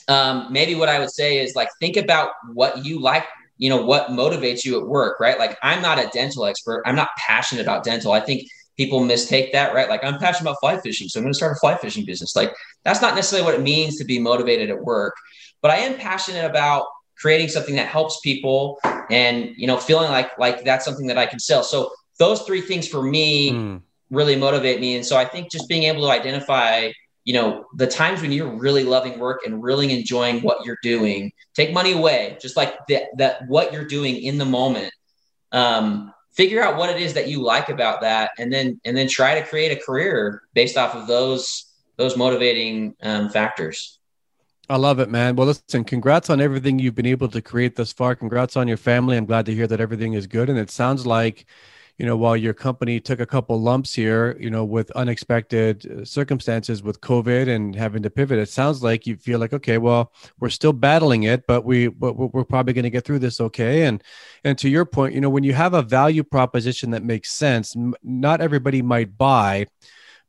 um, 0.08 0.48
maybe 0.50 0.74
what 0.74 0.88
I 0.88 0.98
would 0.98 1.10
say 1.10 1.38
is 1.38 1.54
like 1.54 1.68
think 1.80 1.96
about 1.96 2.30
what 2.52 2.84
you 2.84 3.00
like, 3.00 3.26
you 3.58 3.70
know, 3.70 3.84
what 3.84 4.08
motivates 4.08 4.64
you 4.64 4.78
at 4.80 4.86
work, 4.86 5.20
right? 5.20 5.38
Like 5.38 5.56
I'm 5.62 5.80
not 5.80 5.98
a 5.98 6.08
dental 6.12 6.44
expert. 6.44 6.82
I'm 6.86 6.96
not 6.96 7.08
passionate 7.16 7.62
about 7.62 7.84
dental. 7.84 8.12
I 8.12 8.20
think 8.20 8.46
people 8.76 9.00
mistake 9.04 9.52
that, 9.52 9.74
right? 9.74 9.88
Like 9.88 10.04
I'm 10.04 10.18
passionate 10.18 10.50
about 10.50 10.60
fly 10.60 10.78
fishing, 10.80 11.08
so 11.08 11.18
I'm 11.18 11.24
going 11.24 11.32
to 11.32 11.36
start 11.36 11.56
a 11.56 11.60
fly 11.60 11.76
fishing 11.76 12.04
business. 12.04 12.34
Like 12.36 12.52
that's 12.84 13.00
not 13.00 13.14
necessarily 13.14 13.44
what 13.44 13.58
it 13.58 13.62
means 13.62 13.96
to 13.98 14.04
be 14.04 14.18
motivated 14.18 14.70
at 14.70 14.80
work, 14.82 15.14
but 15.62 15.70
I 15.70 15.76
am 15.76 15.96
passionate 15.98 16.44
about 16.44 16.86
creating 17.16 17.48
something 17.48 17.76
that 17.76 17.86
helps 17.86 18.20
people 18.20 18.78
and 19.10 19.50
you 19.56 19.66
know 19.66 19.76
feeling 19.76 20.10
like 20.10 20.36
like 20.38 20.64
that's 20.64 20.84
something 20.84 21.06
that 21.06 21.18
I 21.18 21.26
can 21.26 21.38
sell. 21.38 21.62
So 21.62 21.92
those 22.18 22.42
three 22.42 22.60
things 22.60 22.86
for 22.86 23.02
me 23.02 23.52
mm. 23.52 23.80
really 24.10 24.36
motivate 24.36 24.80
me, 24.80 24.96
and 24.96 25.06
so 25.06 25.16
I 25.16 25.24
think 25.24 25.50
just 25.50 25.68
being 25.68 25.84
able 25.84 26.02
to 26.02 26.10
identify 26.10 26.90
you 27.24 27.34
know, 27.34 27.66
the 27.74 27.86
times 27.86 28.20
when 28.20 28.32
you're 28.32 28.54
really 28.56 28.84
loving 28.84 29.18
work 29.18 29.40
and 29.46 29.62
really 29.62 29.92
enjoying 29.92 30.42
what 30.42 30.64
you're 30.64 30.78
doing, 30.82 31.32
take 31.54 31.72
money 31.72 31.92
away, 31.92 32.36
just 32.40 32.56
like 32.56 32.74
that, 32.88 33.04
that 33.16 33.48
what 33.48 33.72
you're 33.72 33.86
doing 33.86 34.16
in 34.16 34.38
the 34.38 34.44
moment. 34.44 34.92
Um, 35.52 36.12
figure 36.32 36.62
out 36.62 36.76
what 36.76 36.90
it 36.90 37.00
is 37.00 37.14
that 37.14 37.28
you 37.28 37.40
like 37.40 37.68
about 37.68 38.00
that 38.00 38.30
and 38.38 38.52
then 38.52 38.80
and 38.84 38.96
then 38.96 39.08
try 39.08 39.38
to 39.38 39.46
create 39.46 39.70
a 39.70 39.80
career 39.80 40.42
based 40.52 40.76
off 40.76 40.94
of 40.94 41.06
those 41.06 41.66
those 41.96 42.16
motivating 42.16 42.94
um, 43.02 43.28
factors 43.28 44.00
I 44.68 44.76
love 44.76 44.98
it, 44.98 45.10
man. 45.10 45.36
Well, 45.36 45.48
listen, 45.48 45.84
congrats 45.84 46.30
on 46.30 46.40
everything 46.40 46.78
you've 46.78 46.94
been 46.94 47.04
able 47.04 47.28
to 47.28 47.42
create 47.42 47.76
thus 47.76 47.92
far. 47.92 48.14
Congrats 48.14 48.56
on 48.56 48.66
your 48.66 48.78
family. 48.78 49.16
I'm 49.18 49.26
glad 49.26 49.44
to 49.46 49.54
hear 49.54 49.66
that 49.66 49.78
everything 49.78 50.14
is 50.14 50.26
good. 50.26 50.48
And 50.48 50.58
it 50.58 50.70
sounds 50.70 51.06
like, 51.06 51.44
you 51.98 52.06
know, 52.06 52.16
while 52.16 52.36
your 52.36 52.54
company 52.54 52.98
took 52.98 53.20
a 53.20 53.26
couple 53.26 53.60
lumps 53.60 53.94
here, 53.94 54.36
you 54.40 54.50
know, 54.50 54.64
with 54.64 54.90
unexpected 54.92 55.86
uh, 55.90 56.04
circumstances 56.04 56.82
with 56.82 57.00
COVID 57.00 57.48
and 57.48 57.74
having 57.76 58.02
to 58.02 58.10
pivot, 58.10 58.38
it 58.38 58.48
sounds 58.48 58.82
like 58.82 59.06
you 59.06 59.16
feel 59.16 59.38
like, 59.38 59.52
okay, 59.52 59.78
well, 59.78 60.12
we're 60.40 60.48
still 60.48 60.72
battling 60.72 61.22
it, 61.22 61.46
but 61.46 61.64
we, 61.64 61.86
but 61.88 62.14
we're 62.16 62.44
probably 62.44 62.72
going 62.72 62.82
to 62.82 62.90
get 62.90 63.04
through 63.04 63.20
this 63.20 63.40
okay. 63.40 63.84
And, 63.84 64.02
and 64.42 64.58
to 64.58 64.68
your 64.68 64.84
point, 64.84 65.14
you 65.14 65.20
know, 65.20 65.30
when 65.30 65.44
you 65.44 65.52
have 65.52 65.74
a 65.74 65.82
value 65.82 66.24
proposition 66.24 66.90
that 66.90 67.04
makes 67.04 67.30
sense, 67.30 67.76
not 68.02 68.40
everybody 68.40 68.82
might 68.82 69.16
buy, 69.16 69.66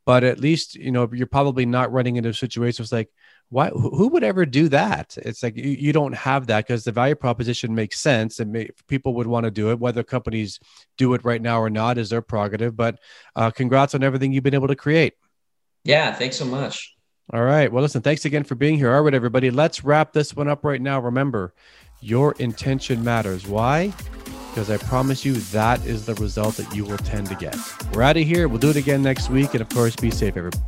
but 0.05 0.23
at 0.23 0.39
least, 0.39 0.75
you 0.75 0.91
know, 0.91 1.09
you're 1.11 1.25
probably 1.25 1.65
not 1.65 1.91
running 1.91 2.17
into 2.17 2.31
situations 2.33 2.91
like, 2.91 3.09
why 3.55 3.69
who 3.69 4.09
would 4.09 4.23
ever 4.23 4.45
do 4.45 4.67
that 4.67 5.17
it's 5.21 5.41
like 5.41 5.55
you, 5.55 5.69
you 5.69 5.93
don't 5.93 6.13
have 6.13 6.47
that 6.47 6.67
because 6.67 6.83
the 6.83 6.91
value 6.91 7.15
proposition 7.15 7.73
makes 7.73 8.01
sense 8.01 8.41
and 8.41 8.51
may, 8.51 8.67
people 8.89 9.13
would 9.13 9.27
want 9.27 9.45
to 9.45 9.51
do 9.51 9.71
it 9.71 9.79
whether 9.79 10.03
companies 10.03 10.59
do 10.97 11.13
it 11.13 11.23
right 11.23 11.41
now 11.41 11.61
or 11.61 11.69
not 11.69 11.97
is 11.97 12.09
their 12.09 12.21
prerogative 12.21 12.75
but 12.75 12.99
uh, 13.37 13.49
congrats 13.49 13.95
on 13.95 14.03
everything 14.03 14.33
you've 14.33 14.43
been 14.43 14.53
able 14.53 14.67
to 14.67 14.75
create 14.75 15.13
yeah 15.85 16.13
thanks 16.13 16.35
so 16.35 16.43
much 16.43 16.97
all 17.31 17.43
right 17.43 17.71
well 17.71 17.81
listen 17.81 18.01
thanks 18.01 18.25
again 18.25 18.43
for 18.43 18.55
being 18.55 18.75
here 18.75 18.93
all 18.93 19.01
right 19.01 19.13
everybody 19.13 19.49
let's 19.49 19.85
wrap 19.85 20.11
this 20.11 20.35
one 20.35 20.49
up 20.49 20.65
right 20.65 20.81
now 20.81 20.99
remember 20.99 21.53
your 22.01 22.33
intention 22.39 23.01
matters 23.05 23.47
why 23.47 23.93
because 24.49 24.69
I 24.69 24.77
promise 24.77 25.23
you 25.23 25.33
that 25.33 25.85
is 25.85 26.05
the 26.05 26.15
result 26.15 26.55
that 26.55 26.73
you 26.73 26.85
will 26.85 26.97
tend 26.99 27.27
to 27.27 27.35
get. 27.35 27.57
We're 27.93 28.03
out 28.03 28.15
of 28.15 28.23
here. 28.23 28.47
We'll 28.47 28.59
do 28.59 28.69
it 28.69 28.77
again 28.77 29.03
next 29.03 29.29
week. 29.29 29.53
And 29.53 29.59
of 29.59 29.67
course, 29.67 29.97
be 29.97 30.09
safe, 30.11 30.37
everybody. 30.37 30.61